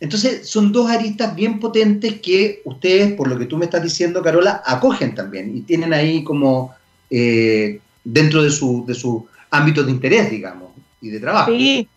[0.00, 4.22] Entonces, son dos aristas bien potentes que ustedes, por lo que tú me estás diciendo,
[4.22, 6.74] Carola, acogen también y tienen ahí como
[7.10, 11.50] eh, dentro de su, de su ámbito de interés, digamos, y de trabajo.
[11.50, 11.88] Sí,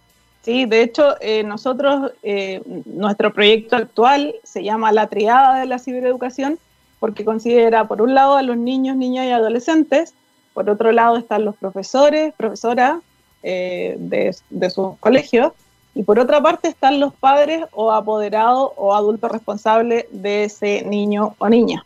[0.44, 5.78] sí, de hecho, eh, nosotros, eh, nuestro proyecto actual se llama La Triada de la
[5.78, 6.58] Cibereducación,
[7.02, 10.14] porque considera, por un lado, a los niños, niñas y adolescentes,
[10.54, 13.00] por otro lado están los profesores, profesoras
[13.42, 15.54] de, de sus colegios,
[16.00, 21.36] y por otra parte están los padres o apoderados o adultos responsables de ese niño
[21.40, 21.84] o niña.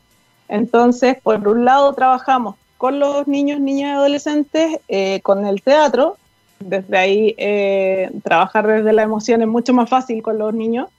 [0.48, 6.18] Entonces, por un lado trabajamos con los niños, niñas y adolescentes, eh, con el teatro.
[6.60, 10.90] Desde ahí, eh, trabajar desde la emoción es mucho más fácil con los niños.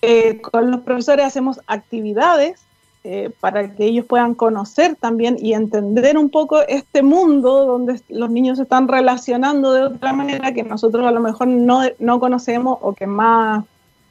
[0.00, 2.58] Eh, con los profesores hacemos actividades
[3.04, 8.30] eh, para que ellos puedan conocer también y entender un poco este mundo donde los
[8.30, 12.78] niños se están relacionando de otra manera que nosotros a lo mejor no, no conocemos
[12.80, 13.64] o que, más,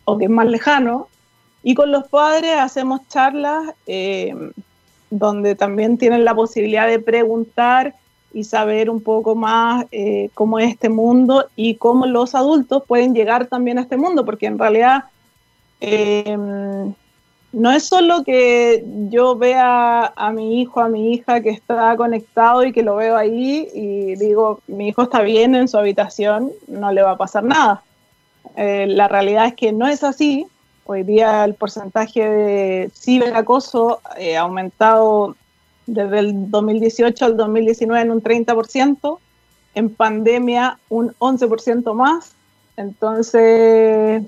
[0.03, 1.07] o que es más lejano.
[1.63, 4.35] Y con los padres hacemos charlas eh,
[5.09, 7.95] donde también tienen la posibilidad de preguntar
[8.33, 13.15] y saber un poco más eh, cómo es este mundo y cómo los adultos pueden
[13.15, 15.05] llegar también a este mundo, porque en realidad
[17.53, 22.63] no es solo que yo vea a mi hijo, a mi hija que está conectado
[22.63, 26.91] y que lo veo ahí y digo, mi hijo está bien en su habitación, no
[26.91, 27.83] le va a pasar nada.
[28.55, 30.47] Eh, la realidad es que no es así.
[30.85, 35.35] Hoy día el porcentaje de ciberacoso eh, ha aumentado
[35.85, 39.19] desde el 2018 al 2019 en un 30%,
[39.75, 42.33] en pandemia un 11% más.
[42.77, 44.23] Entonces,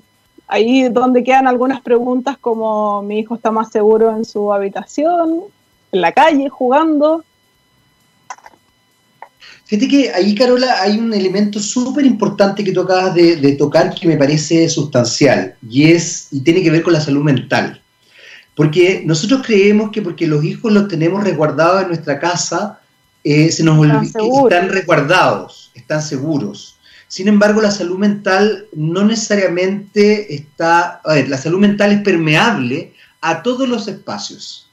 [0.46, 5.40] ahí donde quedan algunas preguntas como mi hijo está más seguro en su habitación,
[5.92, 7.24] en la calle, jugando.
[9.64, 14.06] Fíjate que ahí, Carola, hay un elemento súper importante que tú acabas de, tocar que
[14.06, 17.80] me parece sustancial y, es, y tiene que ver con la salud mental.
[18.54, 22.80] Porque nosotros creemos que porque los hijos los tenemos resguardados en nuestra casa,
[23.24, 26.73] eh, se nos olvida que están resguardados, están seguros.
[27.14, 32.92] Sin embargo, la salud mental no necesariamente está, a ver, la salud mental es permeable
[33.20, 34.68] a todos los espacios.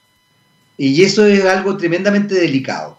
[0.75, 2.97] Y eso es algo tremendamente delicado.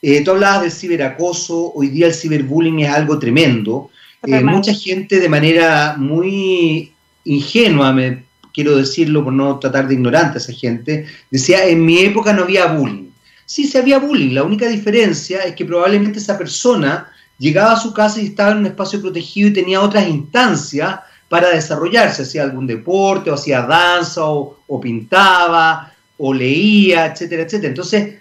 [0.00, 3.90] Eh, tú hablabas del ciberacoso, hoy día el ciberbullying es algo tremendo.
[4.24, 6.92] Eh, mucha gente de manera muy
[7.24, 8.22] ingenua, me
[8.54, 12.44] quiero decirlo por no tratar de ignorante a esa gente, decía, en mi época no
[12.44, 13.08] había bullying.
[13.46, 17.92] Sí, se había bullying, la única diferencia es que probablemente esa persona llegaba a su
[17.92, 22.66] casa y estaba en un espacio protegido y tenía otras instancias para desarrollarse, hacía algún
[22.66, 27.68] deporte, o hacía danza, o, pintaba, o leía, etcétera, etcétera.
[27.68, 28.14] Entonces,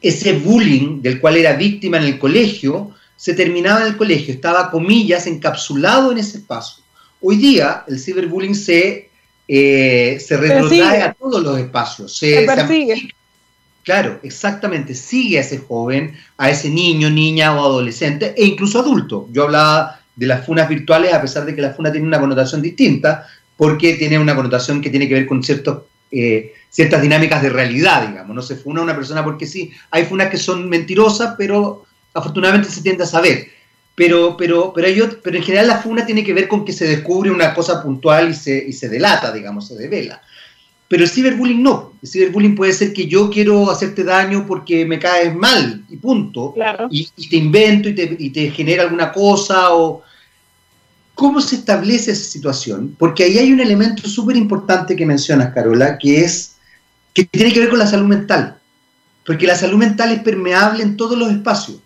[0.00, 4.70] ese bullying del cual era víctima en el colegio, se terminaba en el colegio, estaba,
[4.70, 6.84] comillas, encapsulado en ese espacio.
[7.20, 9.10] Hoy día, el ciberbullying se,
[9.48, 13.08] eh, se retrotrae a todos los espacios, se, se,
[13.84, 14.94] Claro, exactamente.
[14.94, 19.28] Sigue a ese joven, a ese niño, niña o adolescente, e incluso adulto.
[19.32, 22.60] Yo hablaba de las funas virtuales, a pesar de que la funa tiene una connotación
[22.60, 27.50] distinta, porque tiene una connotación que tiene que ver con ciertos, eh, ciertas dinámicas de
[27.50, 28.34] realidad, digamos.
[28.34, 29.72] No se funa a una persona porque sí.
[29.90, 33.48] Hay funas que son mentirosas, pero afortunadamente se tiende a saber.
[33.94, 36.86] Pero, pero, pero, hay pero en general la funa tiene que ver con que se
[36.86, 40.22] descubre una cosa puntual y se, y se delata, digamos, se devela.
[40.88, 41.92] Pero el ciberbullying no.
[42.02, 46.54] El ciberbullying puede ser que yo quiero hacerte daño porque me caes mal y punto.
[46.90, 49.74] Y, te invento y te, y te, genera alguna cosa.
[49.74, 50.02] o
[51.14, 52.96] ¿Cómo se establece esa situación?
[52.98, 56.54] Porque ahí hay un elemento súper importante que mencionas, Carola, que es
[57.12, 58.56] que tiene que ver con la salud mental.
[59.26, 61.80] Porque la salud mental es permeable en todos los espacios.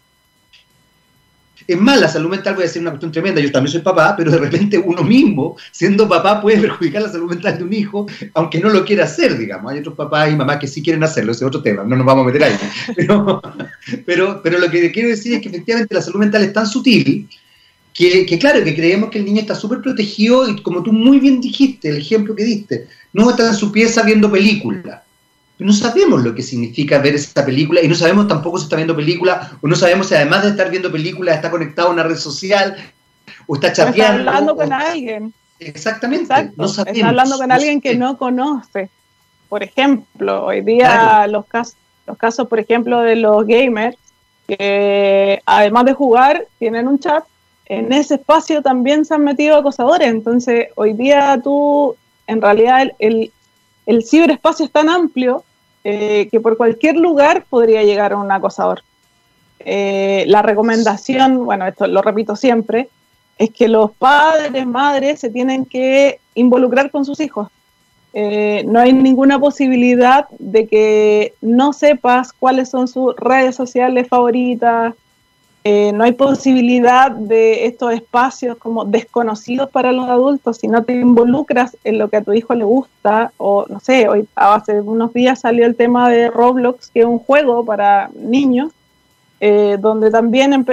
[1.66, 3.40] Es más, la salud mental puede ser una cuestión tremenda.
[3.40, 7.30] Yo también soy papá, pero de repente uno mismo, siendo papá, puede perjudicar la salud
[7.30, 9.72] mental de un hijo, aunque no lo quiera hacer, digamos.
[9.72, 12.06] Hay otros papás y mamás que sí quieren hacerlo, ese es otro tema, no nos
[12.06, 12.56] vamos a meter ahí.
[12.96, 13.42] Pero,
[14.06, 17.28] pero, pero lo que quiero decir es que efectivamente la salud mental es tan sutil
[17.92, 21.18] que, que, claro, que creemos que el niño está súper protegido y como tú muy
[21.18, 25.00] bien dijiste, el ejemplo que diste, no está en su pieza viendo películas
[25.62, 28.96] no sabemos lo que significa ver esa película y no sabemos tampoco si está viendo
[28.96, 32.16] película o no sabemos si además de estar viendo película está conectado a una red
[32.16, 32.76] social
[33.46, 34.20] o está chateando.
[34.20, 35.34] está hablando con alguien.
[35.58, 36.52] Exactamente.
[36.56, 38.90] No sabemos, está hablando con alguien que no conoce.
[39.48, 43.96] Por ejemplo, hoy día los, casos, los casos, por ejemplo, de los gamers,
[44.48, 47.24] que además de jugar, tienen un chat.
[47.66, 50.08] En ese espacio también se han metido acosadores.
[50.08, 51.96] Entonces, hoy día tú,
[52.26, 53.32] en realidad, el,
[53.86, 55.44] el ciberespacio es tan amplio
[55.84, 58.82] eh, que por cualquier lugar podría llegar a un acosador.
[59.60, 62.88] Eh, la recomendación, bueno, esto lo repito siempre,
[63.38, 67.48] es que los padres, madres se tienen que involucrar con sus hijos.
[68.14, 74.94] Eh, no hay ninguna posibilidad de que no sepas cuáles son sus redes sociales favoritas,
[75.64, 80.92] eh, no hay posibilidad de estos espacios como desconocidos para los adultos si no te
[80.92, 85.12] involucras en lo que a tu hijo le gusta o no sé, hoy hace unos
[85.12, 88.72] días salió el tema de Roblox, que es un juego para niños,
[89.38, 90.66] eh, donde también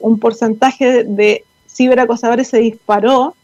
[0.00, 3.34] un porcentaje de ciberacosadores se disparó.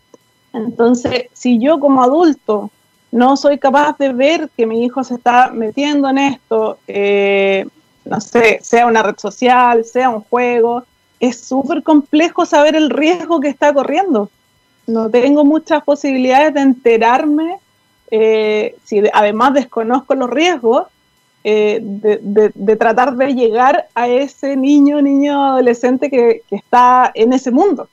[0.53, 2.71] Entonces, si yo como adulto
[3.13, 7.67] no soy capaz de ver que mi hijo se está metiendo en esto, eh,
[8.05, 10.85] no sé, sea una red social, sea un juego,
[11.21, 14.31] es súper complejo saber el riesgo que está corriendo.
[14.87, 17.57] No tengo muchas posibilidades de enterarme,
[18.11, 20.87] eh, si además desconozco los riesgos,
[21.47, 27.51] eh, de, tratar de llegar a ese niño, niño, adolescente que, que está en ese
[27.51, 27.89] mundo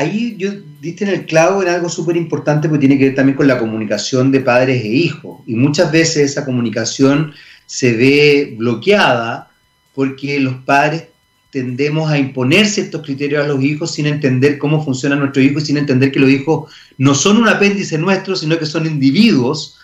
[0.00, 0.50] ahí yo
[0.80, 3.58] diste en el clavo en algo súper importante porque tiene que ver también con la
[3.58, 5.40] comunicación de padres e hijos.
[5.46, 7.34] Y muchas veces esa comunicación
[7.70, 9.48] se ve bloqueada
[9.94, 11.04] porque los padres
[11.52, 15.62] tendemos a imponer ciertos criterios a los hijos sin entender cómo funciona nuestro hijo y
[15.62, 19.78] sin entender que los hijos no son un apéndice nuestro, sino que son individuos,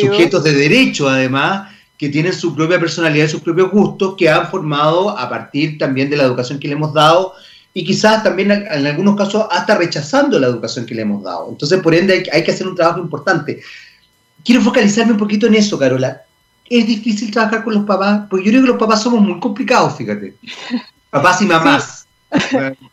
[0.00, 4.50] sujetos de derecho además, que tienen su propia personalidad y sus propios gustos, que han
[4.50, 7.34] formado a partir también de la educación que le hemos dado
[7.74, 11.48] y quizás también en algunos casos hasta rechazando la educación que le hemos dado.
[11.50, 13.60] Entonces, por ende, hay, que hacer un trabajo importante.
[14.42, 16.25] Quiero focalizarme un poquito en eso, Carola.
[16.68, 19.96] Es difícil trabajar con los papás, porque yo creo que los papás somos muy complicados,
[19.96, 20.34] fíjate.
[21.10, 22.06] Papás y mamás.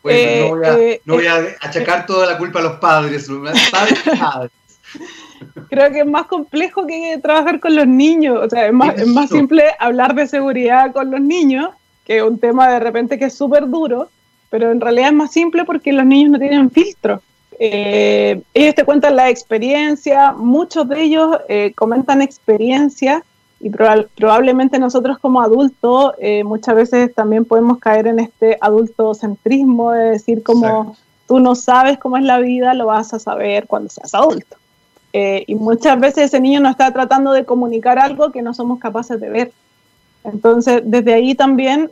[0.04, 3.28] Eh, no, voy a, eh, achacar toda la culpa a los padres,
[3.70, 4.50] padres padres.
[5.68, 8.38] Creo que es más complejo que trabajar con los niños.
[8.40, 11.70] O sea, es más, es más simple hablar de seguridad con los niños,
[12.04, 14.08] que es un tema de repente que es súper duro,
[14.50, 17.20] pero en realidad es más simple porque los niños no tienen filtro.
[17.58, 23.22] Eh, ellos te cuentan la experiencia, muchos de ellos eh, comentan experiencia
[23.60, 30.10] y probablemente nosotros como adultos eh, muchas veces también podemos caer en este adultocentrismo de
[30.10, 30.96] decir como
[31.26, 34.56] tú no sabes cómo es la vida, lo vas a saber cuando seas adulto.
[35.12, 39.20] y muchas veces ese niño nos está tratando de comunicar algo que no somos capaces
[39.20, 39.52] de ver.
[40.24, 41.90] Entonces, desde ahí también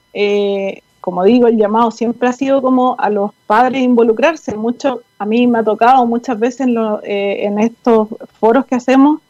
[1.03, 4.55] como digo, el llamado siempre ha sido como a los padres involucrarse.
[4.55, 8.09] Mucho, a mí me ha tocado muchas veces en, eh, en estos
[8.39, 9.21] foros que hacemos,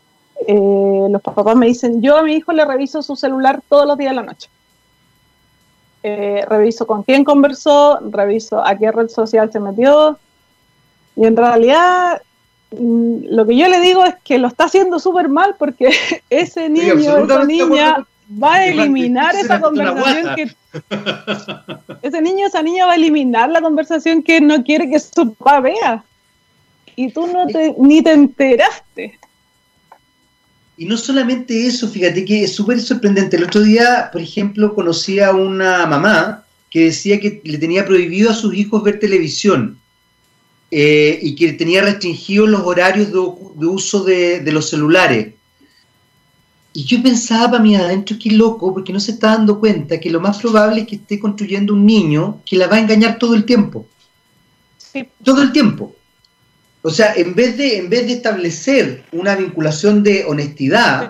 [0.47, 3.99] eh, los papás me dicen, yo a mi hijo le reviso su celular todos los
[3.99, 4.49] días de la noche.
[6.03, 10.19] Eh, reviso con quién conversó, reviso a qué red social se metió.
[11.15, 12.23] Y en realidad
[12.73, 15.91] mm, lo que yo le digo es que lo está haciendo súper mal porque
[16.31, 18.07] ese niño, esa niña
[18.43, 20.51] va a eliminar esa conversación que...
[22.03, 25.61] Ese niño, esa niña va a eliminar la conversación que no quiere que su papá
[25.61, 26.05] vea.
[26.97, 29.19] Y tú no te, ni te enteraste.
[30.77, 33.37] Y no solamente eso, fíjate que es súper sorprendente.
[33.37, 38.31] El otro día, por ejemplo, conocí a una mamá que decía que le tenía prohibido
[38.31, 39.79] a sus hijos ver televisión
[40.71, 45.35] eh, y que tenía restringidos los horarios de, uso de, de, los celulares.
[46.73, 50.11] Y yo pensaba para mí adentro, qué loco, porque no se está dando cuenta que
[50.11, 53.35] lo más probable es que esté construyendo un niño que la va a engañar todo
[53.35, 53.87] el tiempo.
[55.23, 55.95] Todo el tiempo.
[56.85, 61.09] O sea, en vez de, en vez de establecer una vinculación de honestidad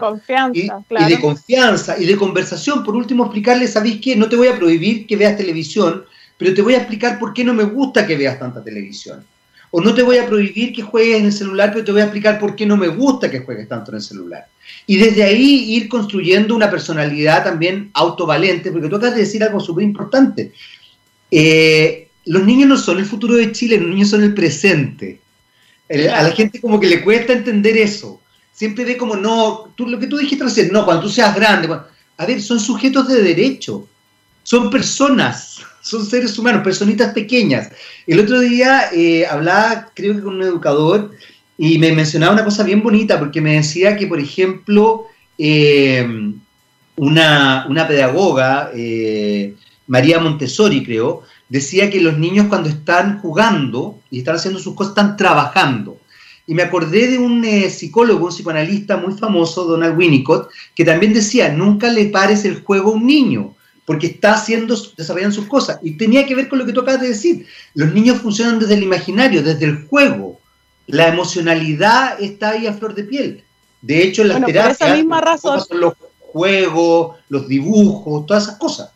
[0.53, 0.69] y,
[1.09, 4.15] de confianza y de conversación, por último explicarle, ¿sabéis qué?
[4.15, 6.05] No te voy a prohibir que veas televisión,
[6.37, 9.25] pero te voy a explicar por qué no me gusta que veas tanta televisión.
[9.71, 12.05] O no te voy a prohibir que juegues en el celular, pero te voy a
[12.05, 14.47] explicar por qué no me gusta que juegues tanto en el celular.
[14.87, 19.59] Y desde ahí ir construyendo una personalidad también autovalente, porque tú acabas de decir algo
[19.59, 20.53] súper importante.
[21.31, 25.21] Eh, los niños no son el futuro de Chile, los niños son el presente.
[25.93, 28.21] A la gente como que le cuesta entender eso.
[28.53, 31.69] Siempre ve como, no, tú, lo que tú dijiste recién, no, cuando tú seas grande.
[32.17, 33.89] a ver, son sujetos de derecho,
[34.43, 37.71] son personas son seres humanos, personitas pequeñas.
[38.07, 41.11] El otro día eh, hablaba, creo que con un educador,
[41.59, 46.33] y me mencionaba una cosa bien bonita, porque me decía que, por ejemplo, eh,
[46.97, 49.55] una, pedagoga, eh,
[49.89, 54.91] María Montessori, creo, decía que los niños cuando están jugando y están haciendo sus cosas,
[54.91, 55.97] están trabajando.
[56.47, 61.49] Y me acordé de un psicólogo, un psicoanalista muy famoso, Donald Winnicott, que también decía,
[61.49, 63.55] nunca le pares el juego a un niño,
[63.87, 65.79] porque está haciendo, desarrollando sus cosas.
[65.83, 67.47] Y tenía que ver con lo que tú acabas de decir.
[67.75, 70.41] Los niños funcionan desde el imaginario, desde el juego.
[70.87, 73.45] La emocionalidad está ahí a flor de piel.
[73.81, 78.91] De hecho, las terapias esa misma razón, son los juegos, los dibujos, todas esas cosas.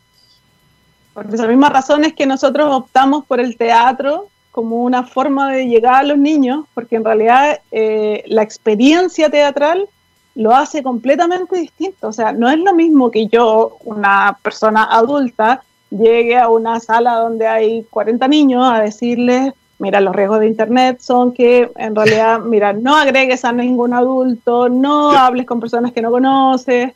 [1.14, 5.66] Por esa misma razón es que nosotros optamos por el teatro como una forma de
[5.66, 9.86] llegar a los niños, porque en realidad eh, la experiencia teatral
[10.34, 12.08] lo hace completamente distinto.
[12.08, 17.16] O sea, no es lo mismo que yo, una persona adulta, llegue a una sala
[17.16, 22.40] donde hay 40 niños a decirles, mira, los riesgos de Internet son que en realidad,
[22.40, 26.94] mira, no agregues a ningún adulto, no hables con personas que no conoces,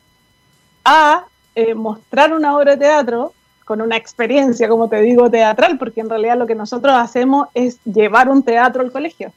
[0.83, 3.33] a eh, mostrar una obra de teatro
[3.65, 7.79] con una experiencia, como te digo, teatral, porque en realidad lo que nosotros hacemos es
[7.85, 9.31] llevar un teatro al colegio.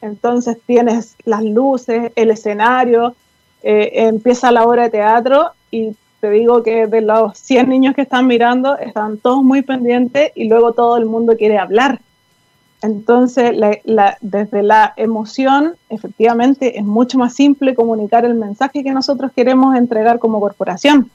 [0.00, 3.14] Entonces tienes las luces, el escenario,
[3.62, 8.02] eh, empieza la obra de teatro y te digo que de los 100 niños que
[8.02, 12.00] están mirando, están todos muy pendientes y luego todo el mundo quiere hablar.
[12.82, 13.52] Entonces,
[14.20, 20.18] desde la emoción, efectivamente, es mucho más simple comunicar el mensaje que nosotros queremos entregar
[20.18, 21.10] como corporación.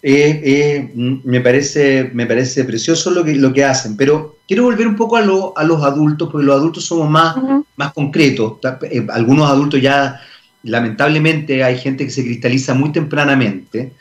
[0.00, 4.86] Eh, eh, me, parece, me parece precioso lo que, lo que hacen, pero quiero volver
[4.86, 7.36] un poco a, a los adultos, porque los adultos somos más,
[7.76, 8.58] más concretos.
[8.82, 10.20] Eh, algunos adultos ya,
[10.62, 13.92] lamentablemente, hay gente que se cristaliza muy tempranamente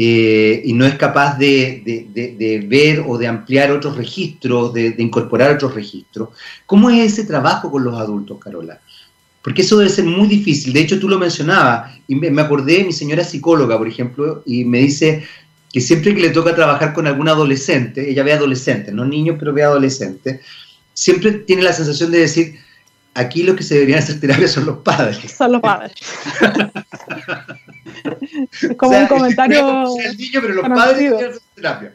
[0.00, 5.74] y no es capaz de, de, ver o de ampliar otros registros, de, incorporar otros
[5.74, 6.28] registros.
[6.66, 8.80] ¿Cómo es ese trabajo con los adultos, Carola?
[9.42, 10.72] Porque eso debe ser muy difícil.
[10.72, 14.64] De hecho, tú lo mencionabas y me acordé de mi señora psicóloga, por ejemplo, y
[14.64, 15.24] me dice
[15.72, 19.52] que siempre que le toca trabajar con algún adolescente, ella ve adolescentes, no niños, pero
[19.52, 20.40] ve adolescentes,
[20.94, 22.58] siempre tiene la sensación de decir,
[23.14, 25.18] aquí los que se deberían hacer terapia son los padres.
[25.36, 25.92] Son los padres.
[28.76, 29.96] Como un comentario.
[29.98, 31.92] El niño, pero los padres deberían hacer terapia.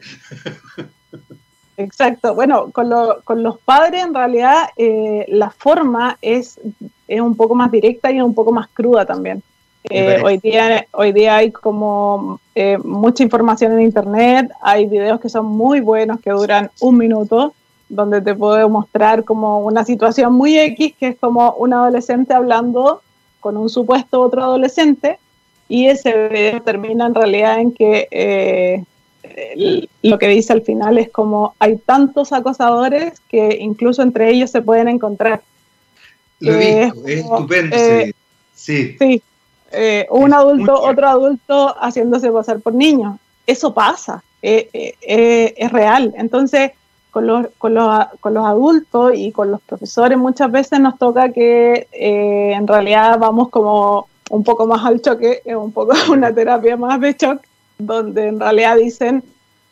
[1.76, 2.34] Exacto.
[2.34, 2.90] Bueno, con,
[3.24, 6.60] con, los padres en realidad eh, la forma es,
[7.08, 9.42] es, un poco más directa y un poco más cruda también.
[9.90, 15.28] Eh, hoy, día, hoy día hay como eh, mucha información en internet, hay videos que
[15.28, 17.52] son muy buenos que duran un minuto,
[17.90, 23.02] donde te puedo mostrar como una situación muy X, que es como un adolescente hablando
[23.40, 25.18] con un supuesto otro adolescente,
[25.68, 28.86] y ese video termina en realidad en que
[30.02, 34.62] lo que dice al final es como hay tantos acosadores que incluso entre ellos se
[34.62, 35.42] pueden encontrar.
[36.40, 37.76] Lo he visto, es, estupendo.
[37.76, 38.12] Eh,
[38.54, 38.96] sí.
[38.98, 39.22] sí.
[39.72, 43.18] Eh, un adulto, otro adulto haciéndose pasar por niño.
[43.46, 46.14] Eso pasa, eh, es real.
[46.16, 46.72] Entonces,
[47.10, 51.30] con los, con, los, con los adultos y con los profesores muchas veces nos toca
[51.32, 57.00] que en realidad vamos como un poco más al choque, un poco una terapia más
[57.00, 57.40] de shock
[57.78, 59.22] donde en realidad dicen,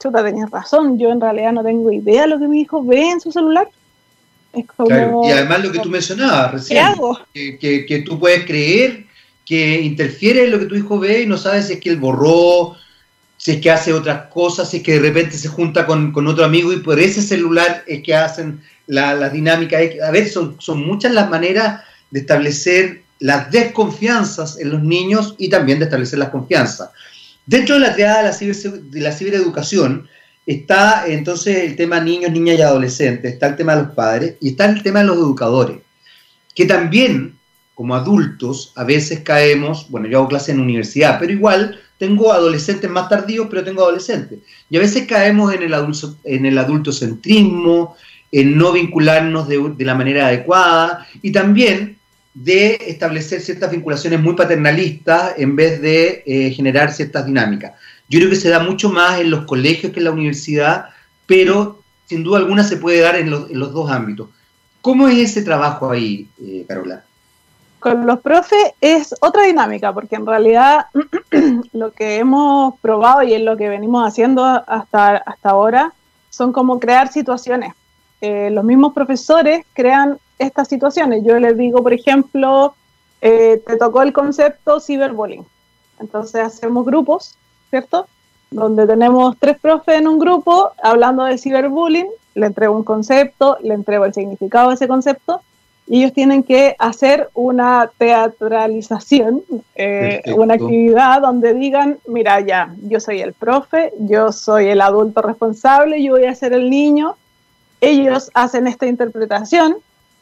[0.01, 3.11] chuta, tenías razón, yo en realidad no tengo idea de lo que mi hijo ve
[3.11, 3.69] en su celular.
[4.53, 6.85] Es como, y además lo que tú mencionabas recién,
[7.33, 9.07] Que, que, tú puedes creer
[9.47, 11.97] que interfiere en lo que tu hijo ve y no sabes si es que él
[11.97, 12.77] borró,
[13.39, 16.27] si es que hace otras cosas, si es que de repente se junta con, con
[16.27, 19.79] otro amigo y por ese celular es que hacen la, la dinámica.
[20.07, 21.81] A ver, son, son muchas las maneras
[22.11, 26.91] de establecer las desconfianzas en los niños y también de establecer las confianzas.
[27.47, 30.09] Dentro de la triada de la, cibereducación
[30.47, 34.51] está entonces el tema niños, niñas y adolescentes, está el tema de los padres y
[34.51, 35.79] está el tema de los educadores,
[36.55, 37.37] que también
[37.75, 42.89] como adultos a veces caemos, bueno, yo hago clase en universidad, pero igual tengo adolescentes
[42.91, 44.41] más tardíos, pero tengo adolescentes.
[44.69, 47.97] Y a veces caemos en el, adulto, en el adultocentrismo,
[48.31, 51.99] en no vincularnos de, de la manera adecuada y también
[52.35, 57.73] de establecer ciertas vinculaciones muy paternalistas en vez de eh, generar ciertas dinámicas.
[58.09, 60.87] Yo creo que se da mucho más en los colegios que en la universidad,
[61.27, 64.29] pero sin duda alguna se puede dar en, los dos ámbitos.
[64.81, 67.05] ¿Cómo es ese trabajo ahí, eh, Carola?
[67.79, 70.87] Con los profes es otra dinámica, porque en realidad
[71.73, 75.93] lo que hemos probado y es lo que venimos haciendo hasta, hasta ahora
[76.31, 77.75] son como crear situaciones.
[78.23, 81.25] Eh, los mismos profesores crean estas situaciones.
[81.25, 82.73] Yo les digo, por ejemplo,
[83.21, 85.45] eh, te tocó el concepto ciberbullying.
[85.99, 87.37] Entonces hacemos grupos,
[87.69, 88.07] ¿cierto?
[88.53, 93.75] Donde tenemos tres profes en un grupo hablando de ciberbullying, le entrego un concepto, le
[93.75, 95.41] entrego el significado de ese concepto,
[95.89, 99.43] y ellos tienen que hacer una teatralización,
[99.75, 105.23] eh, una actividad donde digan, mira ya, yo soy el profe, yo soy el adulto
[105.23, 107.17] responsable, yo voy a ser el niño,
[107.83, 109.77] ellos hacen esta interpretación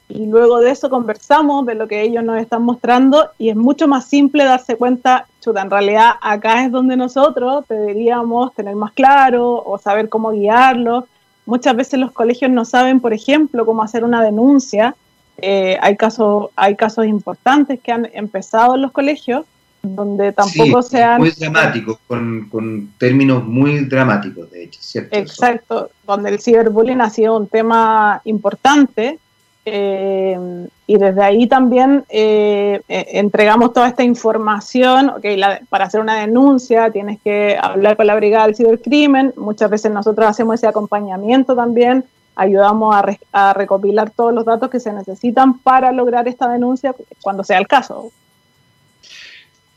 [0.09, 3.87] y luego de eso conversamos de lo que ellos nos están mostrando y es mucho
[3.87, 9.63] más simple darse cuenta, chuta, en realidad acá es donde nosotros deberíamos tener más claro
[9.65, 11.07] o saber cómo guiarlo.
[11.47, 14.97] Muchas veces los colegios no saben, por ejemplo, cómo hacer una denuncia
[15.43, 19.45] eh, hay, casos, hay casos importantes que han empezado en los colegios
[19.83, 25.17] donde tampoco sí, Muy dramáticos, con, términos muy dramáticos, de hecho, ¿cierto?
[25.17, 29.19] Exacto, donde el ciberbullying ha sido un tema importante
[29.65, 36.91] eh, y desde ahí también eh, entregamos toda esta información, okay, para hacer una denuncia
[36.91, 42.05] tienes que hablar con la brigada del cibercrimen, muchas veces nosotros hacemos ese acompañamiento también
[42.41, 42.97] ayudamos
[43.33, 47.67] a, recopilar todos los datos que se necesitan para lograr esta denuncia cuando sea el
[47.67, 48.13] caso.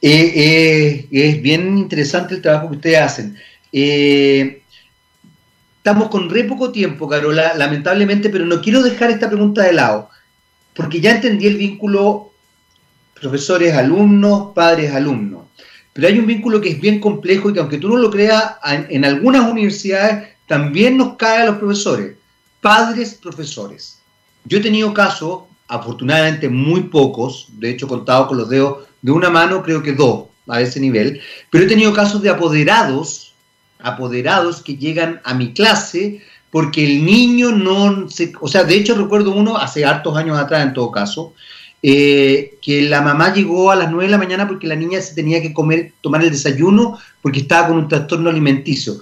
[0.06, 3.38] Eh, eh, es bien interesante el trabajo que ustedes hacen.
[3.72, 4.62] Eh,
[5.78, 10.10] estamos con re poco tiempo, Carola, lamentablemente, pero no quiero dejar esta pregunta de lado,
[10.76, 12.34] porque ya entendí el vínculo
[13.20, 15.44] profesores-alumnos, padres-alumnos.
[15.94, 18.56] Pero hay un vínculo que es bien complejo y que aunque tú no lo creas,
[18.90, 22.16] en algunas universidades también nos cae a los profesores
[22.64, 24.00] padres profesores.
[24.46, 25.44] Yo he tenido casos,
[25.74, 30.26] afortunadamente muy pocos, de hecho contado con los dedos de una mano, creo que dos
[30.48, 31.20] a ese nivel,
[31.50, 33.34] pero he tenido casos de apoderados,
[33.80, 36.22] apoderados que llegan a mi clase
[36.52, 40.64] porque el niño no se, o sea, de hecho recuerdo uno hace hartos años atrás
[40.64, 41.34] en todo caso,
[41.82, 45.16] eh, que la mamá llegó a las 9 de la mañana porque la niña se
[45.16, 49.00] tenía que comer, tomar el desayuno porque estaba con un trastorno alimenticio.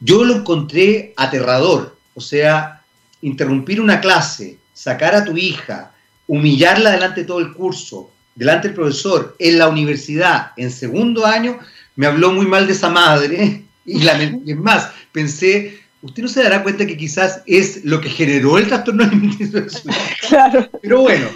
[0.00, 2.82] Yo lo encontré aterrador, o sea,
[3.20, 5.92] interrumpir una clase, sacar a tu hija,
[6.26, 11.58] humillarla delante de todo el curso, delante del profesor, en la universidad, en segundo año,
[11.96, 13.62] me habló muy mal de esa madre.
[13.88, 18.08] Y, la, es más, pensé, usted no se dará cuenta que quizás es lo que
[18.08, 19.88] generó el trastorno alimenticio de su
[20.24, 20.68] hija.
[20.82, 21.28] Pero bueno,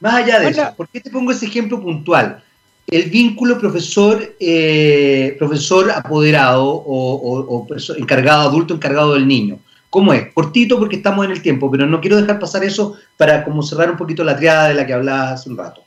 [0.00, 2.44] más allá de eso, ¿por qué te pongo ese ejemplo puntual?
[2.88, 7.66] El vínculo profesor, eh, profesor apoderado o, o
[7.96, 9.58] encargado, adulto encargado del niño.
[9.94, 10.32] ¿Cómo es?
[10.32, 13.88] Cortito porque estamos en el tiempo, pero no quiero dejar pasar eso para como cerrar
[13.92, 15.82] un poquito la triada de la que hablaba hace un rato.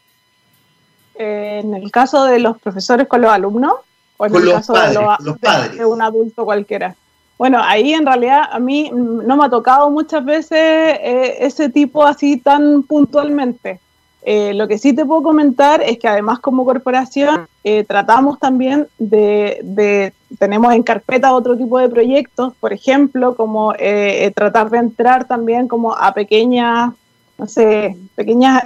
[1.15, 3.73] Eh, en el caso de los profesores con los alumnos,
[4.15, 5.77] o en el caso de, los, padres.
[5.77, 6.95] De, un adulto cualquiera.
[7.37, 12.05] Bueno, ahí en realidad a mí no me ha tocado muchas veces eh, ese tipo
[12.05, 13.81] así tan puntualmente.
[14.21, 18.87] Eh, lo que sí te puedo comentar es que además como corporación eh, tratamos también
[18.97, 25.27] de, tenemos en carpeta otro tipo de proyectos, por ejemplo, como eh, tratar de entrar
[25.27, 26.93] también como a pequeñas,
[27.37, 28.63] no sé, pequeñas,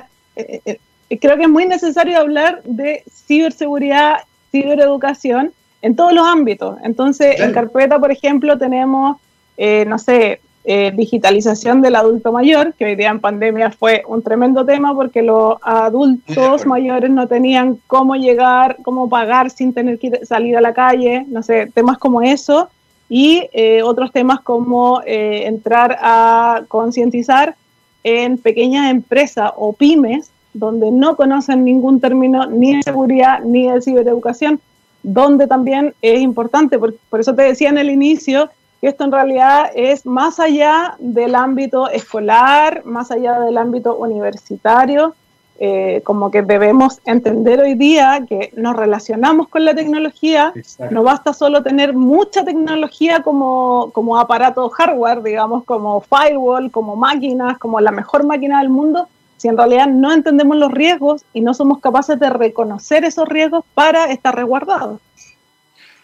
[1.20, 4.18] creo que es muy necesario hablar de ciberseguridad,
[4.52, 5.52] cibereducación
[5.82, 6.78] en todos los ámbitos.
[6.84, 9.18] Entonces, en carpeta, por ejemplo, tenemos,
[9.58, 14.64] no sé, eh, digitalización del adulto mayor, que hoy día en pandemia fue un tremendo
[14.64, 20.56] tema porque los adultos mayores no tenían cómo llegar, cómo pagar sin tener que salir
[20.56, 22.70] a la calle, no sé, temas como eso,
[23.10, 27.56] y eh, otros temas como eh, entrar a concientizar
[28.04, 33.82] en pequeñas empresas o pymes donde no conocen ningún término ni de seguridad ni de
[33.82, 34.60] cibereducación,
[35.02, 38.52] donde también es importante, por, por eso te decía en el inicio,
[38.82, 45.14] que esto en realidad es más allá del ámbito escolar, más allá del ámbito universitario,
[45.60, 50.52] eh, como que debemos entender hoy día que nos relacionamos con la tecnología,
[50.90, 57.60] no basta solo tener mucha tecnología como, como aparato hardware, digamos, como firewall, como máquinas,
[57.60, 59.08] como la mejor máquina del mundo,
[59.38, 63.64] si en realidad no entendemos los riesgos y no somos capaces de reconocer esos riesgos
[63.76, 65.00] para estar resguardados.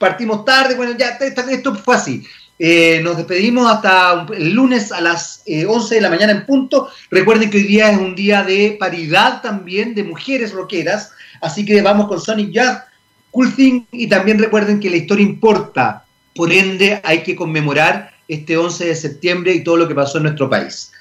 [0.00, 2.24] partimos tarde, bueno, ya esto fue así.
[2.58, 6.88] Eh, nos despedimos hasta el lunes a las 11 de la mañana en punto.
[7.10, 11.12] Recuerden que hoy día es un día de paridad también de mujeres rockeras.
[11.42, 12.84] Así que vamos con Sonic Jazz,
[13.30, 13.82] Cool Thing.
[13.92, 16.04] Y también recuerden que la historia importa.
[16.34, 20.24] Por ende, hay que conmemorar este 11 de septiembre y todo lo que pasó en
[20.24, 20.92] nuestro país.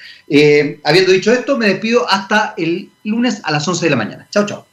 [0.84, 4.28] habiendo dicho esto, me despido hasta el lunes a las 11 de la mañana.
[4.30, 4.69] Chao, chao.